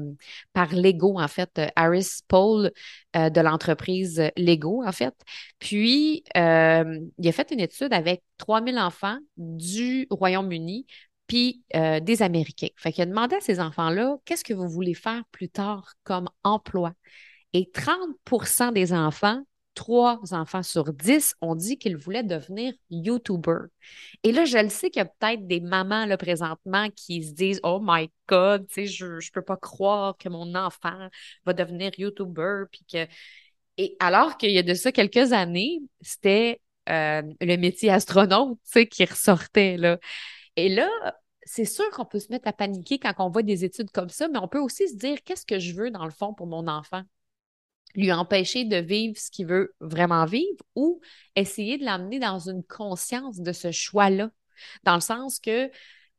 Lego, 0.73 1.19
en 1.19 1.29
fait, 1.29 1.61
Harris 1.77 2.21
Paul 2.29 2.71
euh, 3.17 3.31
de 3.31 3.41
l'entreprise 3.41 4.31
Lego, 4.37 4.85
en 4.85 4.93
fait. 4.93 5.15
Puis, 5.59 6.25
il 6.35 7.29
a 7.29 7.33
fait 7.33 7.51
une 7.51 7.61
étude 7.61 7.93
avec 7.95 8.23
3000 8.39 8.79
enfants 8.79 9.19
du 9.37 10.07
Royaume-Uni 10.11 10.87
puis 11.27 11.63
euh, 11.75 12.01
des 12.01 12.23
Américains. 12.23 12.69
Fait 12.77 12.93
qu'il 12.93 13.03
a 13.03 13.07
demandé 13.07 13.37
à 13.37 13.41
ces 13.41 13.61
enfants-là, 13.61 14.17
qu'est-ce 14.25 14.45
que 14.45 14.55
vous 14.55 14.69
voulez 14.69 14.95
faire 14.95 15.23
plus 15.31 15.49
tard 15.49 15.95
comme 16.05 16.29
emploi? 16.43 16.93
Et 17.53 17.71
30% 17.73 18.73
des 18.73 18.93
enfants, 18.93 19.43
trois 19.75 20.21
enfants 20.33 20.63
sur 20.63 20.93
dix, 20.93 21.35
ont 21.41 21.55
dit 21.55 21.79
qu'ils 21.79 21.97
voulaient 21.97 22.23
devenir 22.23 22.73
YouTuber. 22.91 23.67
Et 24.23 24.33
là, 24.33 24.45
je 24.45 24.59
le 24.59 24.69
sais 24.69 24.91
qu'il 24.91 25.01
y 25.01 25.03
a 25.03 25.07
peut-être 25.07 25.47
des 25.47 25.61
mamans 25.61 26.07
là, 26.07 26.17
présentement 26.17 26.89
qui 26.91 27.25
se 27.25 27.33
disent 27.33 27.61
Oh 27.63 27.81
my 27.83 28.11
God, 28.29 28.67
je 28.77 29.07
ne 29.07 29.33
peux 29.33 29.43
pas 29.43 29.57
croire 29.57 30.17
que 30.17 30.29
mon 30.29 30.55
enfant 30.55 31.09
va 31.45 31.53
devenir 31.53 31.93
YouTuber. 31.99 32.65
Puis 32.71 32.85
que... 32.91 33.07
Et 33.77 33.97
alors 33.99 34.37
qu'il 34.37 34.51
y 34.51 34.59
a 34.59 34.63
de 34.63 34.75
ça 34.75 34.93
quelques 34.93 35.33
années, 35.33 35.81
c'était 36.01 36.61
euh, 36.89 37.23
le 37.41 37.57
métier 37.57 37.91
astronaute 37.91 38.59
qui 38.91 39.05
ressortait. 39.05 39.77
Là. 39.77 39.99
Et 40.57 40.69
là, 40.69 40.89
c'est 41.45 41.65
sûr 41.65 41.89
qu'on 41.91 42.05
peut 42.05 42.21
se 42.21 42.31
mettre 42.31 42.49
à 42.49 42.53
paniquer 42.53 42.99
quand 42.99 43.15
on 43.19 43.31
voit 43.31 43.43
des 43.43 43.65
études 43.65 43.91
comme 43.91 44.09
ça, 44.09 44.29
mais 44.29 44.39
on 44.39 44.49
peut 44.49 44.61
aussi 44.61 44.89
se 44.89 44.97
dire 44.97 45.19
qu'est-ce 45.25 45.47
que 45.47 45.59
je 45.59 45.75
veux 45.75 45.91
dans 45.91 46.05
le 46.05 46.11
fond 46.11 46.35
pour 46.35 46.47
mon 46.47 46.69
enfant? 46.69 47.03
Lui 47.95 48.13
empêcher 48.13 48.65
de 48.65 48.77
vivre 48.77 49.17
ce 49.17 49.31
qu'il 49.31 49.47
veut 49.47 49.75
vraiment 49.81 50.25
vivre 50.25 50.63
ou 50.75 51.01
essayer 51.37 51.79
de 51.79 51.85
l'amener 51.85 52.19
dans 52.19 52.39
une 52.39 52.65
conscience 52.65 53.41
de 53.41 53.53
ce 53.53 53.71
choix-là? 53.71 54.31
Dans 54.85 54.95
le 54.95 55.01
sens 55.01 55.39
que 55.39 55.71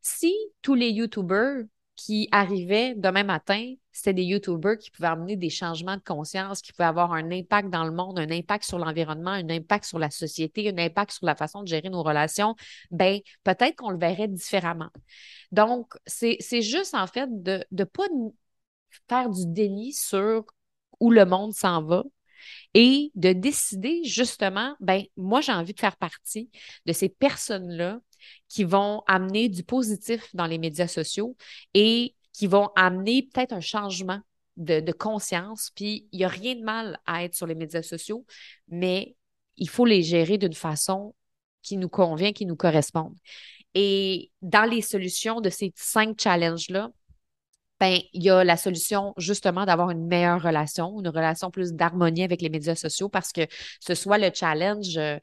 si 0.01 0.33
tous 0.61 0.75
les 0.75 0.89
YouTubers 0.89 1.63
qui 1.95 2.27
arrivaient 2.31 2.93
demain 2.95 3.23
matin, 3.23 3.73
c'était 3.93 4.13
des 4.13 4.23
YouTubers 4.23 4.77
qui 4.77 4.91
pouvaient 4.91 5.07
amener 5.07 5.37
des 5.37 5.49
changements 5.49 5.95
de 5.95 6.01
conscience, 6.01 6.61
qui 6.61 6.73
pouvaient 6.73 6.83
avoir 6.87 7.13
un 7.13 7.31
impact 7.31 7.69
dans 7.69 7.85
le 7.85 7.91
monde, 7.91 8.19
un 8.19 8.29
impact 8.29 8.65
sur 8.65 8.77
l'environnement, 8.77 9.31
un 9.31 9.49
impact 9.49 9.85
sur 9.85 9.97
la 9.97 10.09
société, 10.09 10.69
un 10.69 10.77
impact 10.77 11.11
sur 11.11 11.25
la 11.25 11.35
façon 11.35 11.63
de 11.63 11.67
gérer 11.67 11.89
nos 11.89 12.03
relations, 12.03 12.55
ben 12.91 13.21
peut-être 13.45 13.77
qu'on 13.77 13.91
le 13.91 13.97
verrait 13.97 14.27
différemment. 14.27 14.89
Donc, 15.53 15.93
c'est 16.05 16.61
juste 16.61 16.93
en 16.93 17.07
fait 17.07 17.29
de 17.31 17.63
ne 17.71 17.83
pas 17.85 18.07
faire 19.07 19.29
du 19.29 19.45
déni 19.47 19.93
sur 19.93 20.45
où 20.99 21.11
le 21.11 21.25
monde 21.25 21.53
s'en 21.53 21.83
va, 21.83 22.03
et 22.73 23.11
de 23.15 23.31
décider 23.31 24.03
justement, 24.03 24.75
ben 24.79 25.03
moi 25.15 25.41
j'ai 25.41 25.53
envie 25.53 25.73
de 25.73 25.79
faire 25.79 25.95
partie 25.95 26.49
de 26.85 26.93
ces 26.93 27.09
personnes-là 27.09 27.99
qui 28.49 28.63
vont 28.63 29.01
amener 29.07 29.49
du 29.49 29.63
positif 29.63 30.29
dans 30.35 30.45
les 30.45 30.57
médias 30.57 30.87
sociaux 30.87 31.37
et 31.73 32.15
qui 32.33 32.47
vont 32.47 32.69
amener 32.75 33.23
peut-être 33.23 33.53
un 33.53 33.61
changement 33.61 34.19
de, 34.57 34.91
conscience. 34.91 35.71
Puis 35.73 36.07
il 36.11 36.17
n'y 36.17 36.25
a 36.25 36.29
rien 36.29 36.55
de 36.55 36.63
mal 36.63 36.99
à 37.05 37.23
être 37.23 37.35
sur 37.35 37.47
les 37.47 37.55
médias 37.55 37.81
sociaux, 37.81 38.25
mais 38.67 39.15
il 39.57 39.69
faut 39.69 39.85
les 39.85 40.03
gérer 40.03 40.37
d'une 40.37 40.53
façon 40.53 41.15
qui 41.61 41.77
nous 41.77 41.89
convient, 41.89 42.33
qui 42.33 42.45
nous 42.45 42.57
corresponde. 42.57 43.15
Et 43.73 44.31
dans 44.41 44.69
les 44.69 44.81
solutions 44.81 45.39
de 45.41 45.49
ces 45.49 45.73
cinq 45.75 46.19
challenges-là, 46.19 46.91
ben, 47.79 47.99
il 48.13 48.23
y 48.23 48.29
a 48.29 48.43
la 48.43 48.57
solution 48.57 49.13
justement 49.17 49.65
d'avoir 49.65 49.91
une 49.91 50.07
meilleure 50.07 50.41
relation, 50.41 50.99
une 50.99 51.09
relation 51.09 51.51
plus 51.51 51.73
d'harmonie 51.73 52.23
avec 52.23 52.41
les 52.41 52.49
médias 52.49 52.75
sociaux 52.75 53.09
parce 53.09 53.31
que 53.33 53.41
ce 53.81 53.95
soit 53.95 54.17
le 54.17 54.29
challenge 54.33 54.97
euh, 54.97 55.17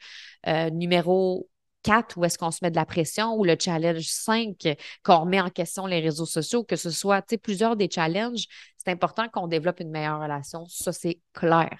euh, 0.49 0.71
numéro 0.71 1.49
4 1.83 2.19
où 2.19 2.25
est-ce 2.25 2.39
qu'on 2.39 2.51
se 2.51 2.59
met 2.63 2.71
de 2.71 2.77
la 2.77 2.87
pression 2.87 3.35
ou 3.35 3.45
le 3.45 3.57
challenge 3.59 4.07
5 4.07 4.77
qu'on 5.03 5.21
remet 5.21 5.41
en 5.41 5.51
question 5.51 5.87
les 5.87 6.01
réseaux 6.01 6.27
sociaux, 6.27 6.65
que 6.65 6.77
ce 6.77 6.91
soit 6.91 7.25
plusieurs 7.43 7.77
des 7.77 7.89
challenges, 7.91 8.47
c'est 8.77 8.91
important 8.91 9.29
qu'on 9.29 9.49
développe 9.49 9.81
une 9.81 9.91
meilleure 9.91 10.21
relation. 10.21 10.67
Ça, 10.67 10.93
c'est 10.93 11.21
clair. 11.33 11.71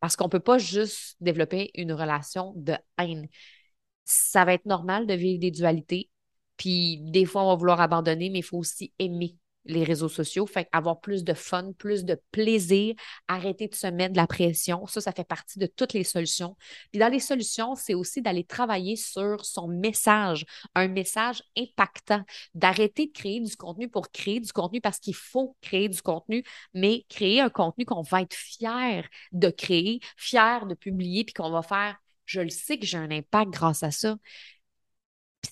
Parce 0.00 0.16
qu'on 0.16 0.24
ne 0.24 0.30
peut 0.30 0.40
pas 0.40 0.58
juste 0.58 1.16
développer 1.20 1.70
une 1.74 1.92
relation 1.92 2.52
de 2.56 2.74
haine. 2.98 3.28
Ça 4.04 4.44
va 4.44 4.54
être 4.54 4.66
normal 4.66 5.06
de 5.06 5.14
vivre 5.14 5.40
des 5.40 5.50
dualités. 5.50 6.10
Puis 6.56 6.98
des 7.00 7.24
fois, 7.24 7.44
on 7.44 7.48
va 7.48 7.54
vouloir 7.56 7.80
abandonner, 7.80 8.30
mais 8.30 8.40
il 8.40 8.44
faut 8.44 8.58
aussi 8.58 8.92
aimer 8.98 9.36
les 9.64 9.84
réseaux 9.84 10.08
sociaux. 10.08 10.46
Fait 10.46 10.68
avoir 10.72 11.00
plus 11.00 11.24
de 11.24 11.34
fun, 11.34 11.72
plus 11.72 12.04
de 12.04 12.20
plaisir, 12.30 12.94
arrêter 13.28 13.68
de 13.68 13.74
se 13.74 13.86
mettre 13.86 14.12
de 14.12 14.18
la 14.18 14.26
pression. 14.26 14.86
Ça, 14.86 15.00
ça 15.00 15.12
fait 15.12 15.24
partie 15.24 15.58
de 15.58 15.66
toutes 15.66 15.92
les 15.92 16.04
solutions. 16.04 16.56
Puis 16.90 16.98
dans 16.98 17.08
les 17.08 17.20
solutions, 17.20 17.74
c'est 17.74 17.94
aussi 17.94 18.22
d'aller 18.22 18.44
travailler 18.44 18.96
sur 18.96 19.44
son 19.44 19.68
message, 19.68 20.44
un 20.74 20.88
message 20.88 21.42
impactant, 21.56 22.24
d'arrêter 22.54 23.06
de 23.06 23.12
créer 23.12 23.40
du 23.40 23.56
contenu 23.56 23.88
pour 23.88 24.10
créer 24.10 24.40
du 24.40 24.52
contenu 24.52 24.80
parce 24.80 24.98
qu'il 24.98 25.14
faut 25.14 25.56
créer 25.60 25.88
du 25.88 26.02
contenu, 26.02 26.44
mais 26.74 27.04
créer 27.08 27.40
un 27.40 27.50
contenu 27.50 27.84
qu'on 27.84 28.02
va 28.02 28.22
être 28.22 28.34
fier 28.34 29.08
de 29.32 29.50
créer, 29.50 30.00
fier 30.16 30.66
de 30.66 30.74
publier, 30.74 31.24
puis 31.24 31.34
qu'on 31.34 31.50
va 31.50 31.62
faire 31.62 31.96
je 32.26 32.40
le 32.40 32.48
sais 32.48 32.78
que 32.78 32.86
j'ai 32.86 32.96
un 32.96 33.10
impact 33.10 33.50
grâce 33.50 33.82
à 33.82 33.90
ça 33.90 34.16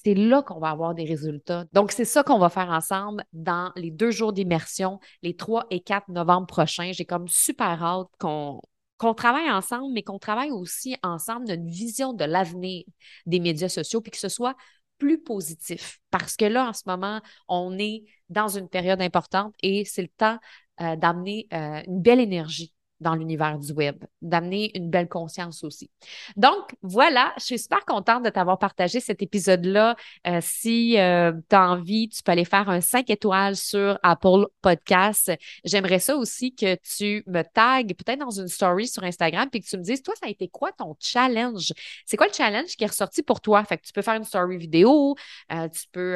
c'est 0.05 0.15
là 0.15 0.43
qu'on 0.43 0.59
va 0.59 0.71
avoir 0.71 0.95
des 0.95 1.05
résultats. 1.05 1.65
Donc, 1.73 1.93
c'est 1.93 2.05
ça 2.05 2.23
qu'on 2.23 2.39
va 2.39 2.49
faire 2.49 2.71
ensemble 2.71 3.25
dans 3.33 3.71
les 3.77 3.91
deux 3.91 4.11
jours 4.11 4.33
d'immersion, 4.33 4.99
les 5.23 5.37
3 5.37 5.67
et 5.71 5.81
4 5.81 6.09
novembre 6.09 6.47
prochains. 6.47 6.93
J'ai 6.93 7.05
comme 7.05 7.29
super 7.29 7.83
hâte 7.83 8.09
qu'on 8.19 9.15
travaille 9.15 9.51
ensemble, 9.51 9.93
mais 9.93 10.03
qu'on 10.03 10.19
travaille 10.19 10.51
aussi 10.51 10.97
ensemble 11.03 11.47
notre 11.47 11.65
vision 11.65 12.13
de 12.13 12.25
l'avenir 12.25 12.85
des 13.27 13.41
médias 13.41 13.69
sociaux, 13.69 14.01
puis 14.01 14.11
que 14.11 14.19
ce 14.19 14.29
soit 14.29 14.57
plus 14.99 15.21
positif. 15.23 16.01
Parce 16.11 16.37
que 16.37 16.45
là, 16.45 16.69
en 16.69 16.73
ce 16.73 16.83
moment, 16.87 17.21
on 17.49 17.79
est 17.79 18.05
dans 18.29 18.49
une 18.49 18.69
période 18.69 19.01
importante 19.01 19.55
et 19.63 19.85
c'est 19.85 20.03
le 20.03 20.09
temps 20.09 20.39
euh, 20.81 20.97
d'amener 20.97 21.47
euh, 21.53 21.83
une 21.87 22.01
belle 22.01 22.21
énergie 22.21 22.73
dans 23.03 23.15
l'univers 23.15 23.59
du 23.59 23.73
web, 23.73 24.05
d'amener 24.23 24.71
une 24.75 24.89
belle 24.89 25.09
conscience 25.09 25.65
aussi. 25.65 25.91
Donc, 26.37 26.75
voilà, 26.83 27.33
je 27.39 27.45
suis 27.45 27.59
super 27.59 27.85
contente 27.85 28.25
de 28.25 28.31
t'avoir 28.31 28.59
partagé 28.59 29.01
cet 29.01 29.23
épisode-là. 29.23 29.97
Euh, 30.27 30.39
si 30.41 30.99
euh, 30.99 31.33
tu 31.49 31.57
as 31.57 31.71
envie, 31.71 32.09
tu 32.09 32.23
peux 32.23 32.33
aller 32.33 32.45
faire 32.45 32.69
un 32.71 32.81
5 32.81 33.11
étoiles 33.11 33.57
sur 33.57 33.99
Apple 34.03 34.47
Podcast. 34.61 35.33
J'aimerais 35.65 35.99
ça 35.99 36.17
aussi 36.17 36.55
que 36.55 36.77
tu 36.77 37.25
me 37.27 37.43
tagues 37.43 37.95
peut-être 37.95 38.21
dans 38.21 38.31
une 38.31 38.49
story 38.49 38.89
sur 38.89 39.03
Instagram 39.03 39.49
puis 39.51 39.61
que 39.61 39.67
tu 39.67 39.77
me 39.77 39.83
dises, 39.83 40.03
toi, 40.03 40.15
ça 40.21 40.27
a 40.27 40.31
été 40.31 40.49
quoi 40.49 40.73
ton 40.73 40.97
challenge? 40.99 41.73
C'est 42.07 42.17
quoi 42.17 42.27
le 42.27 42.33
challenge 42.33 42.77
qui 42.77 42.85
est 42.85 42.89
ressorti 42.89 43.23
pour 43.23 43.41
toi? 43.41 43.65
Fait 43.65 43.77
que 43.77 43.83
tu 43.83 43.93
peux 43.93 44.03
faire 44.03 44.15
une 44.15 44.25
story 44.25 44.57
vidéo, 44.57 45.17
euh, 45.53 45.69
tu 45.69 45.83
peux 45.91 46.15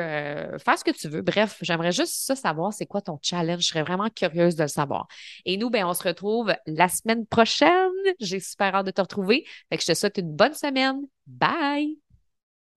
faire 0.59 0.79
ce 0.79 0.85
que 0.85 0.93
tu 0.93 1.09
veux. 1.09 1.23
Bref, 1.23 1.59
j'aimerais 1.63 1.93
juste 1.93 2.15
ça 2.15 2.37
savoir, 2.37 2.73
c'est 2.73 2.87
quoi 2.87 3.01
ton 3.01 3.19
challenge? 3.21 3.63
Je 3.63 3.69
serais 3.69 3.83
vraiment 3.83 4.09
curieuse 4.09 4.57
de 4.57 4.63
le 4.63 4.69
savoir. 4.69 5.09
Et 5.45 5.57
nous, 5.57 5.71
ben, 5.71 5.85
on 5.85 5.95
se 5.95 6.03
retrouve 6.03 6.55
la 6.77 6.89
semaine 6.89 7.27
prochaine. 7.27 7.91
J'ai 8.21 8.41
super 8.41 8.75
hâte 8.75 8.87
de 8.87 8.91
te 8.91 9.01
retrouver. 9.01 9.45
Fait 9.69 9.77
que 9.77 9.83
je 9.83 9.89
te 9.89 9.95
souhaite 9.95 10.19
une 10.19 10.33
bonne 10.35 10.55
semaine. 10.55 11.01
Bye! 11.27 11.99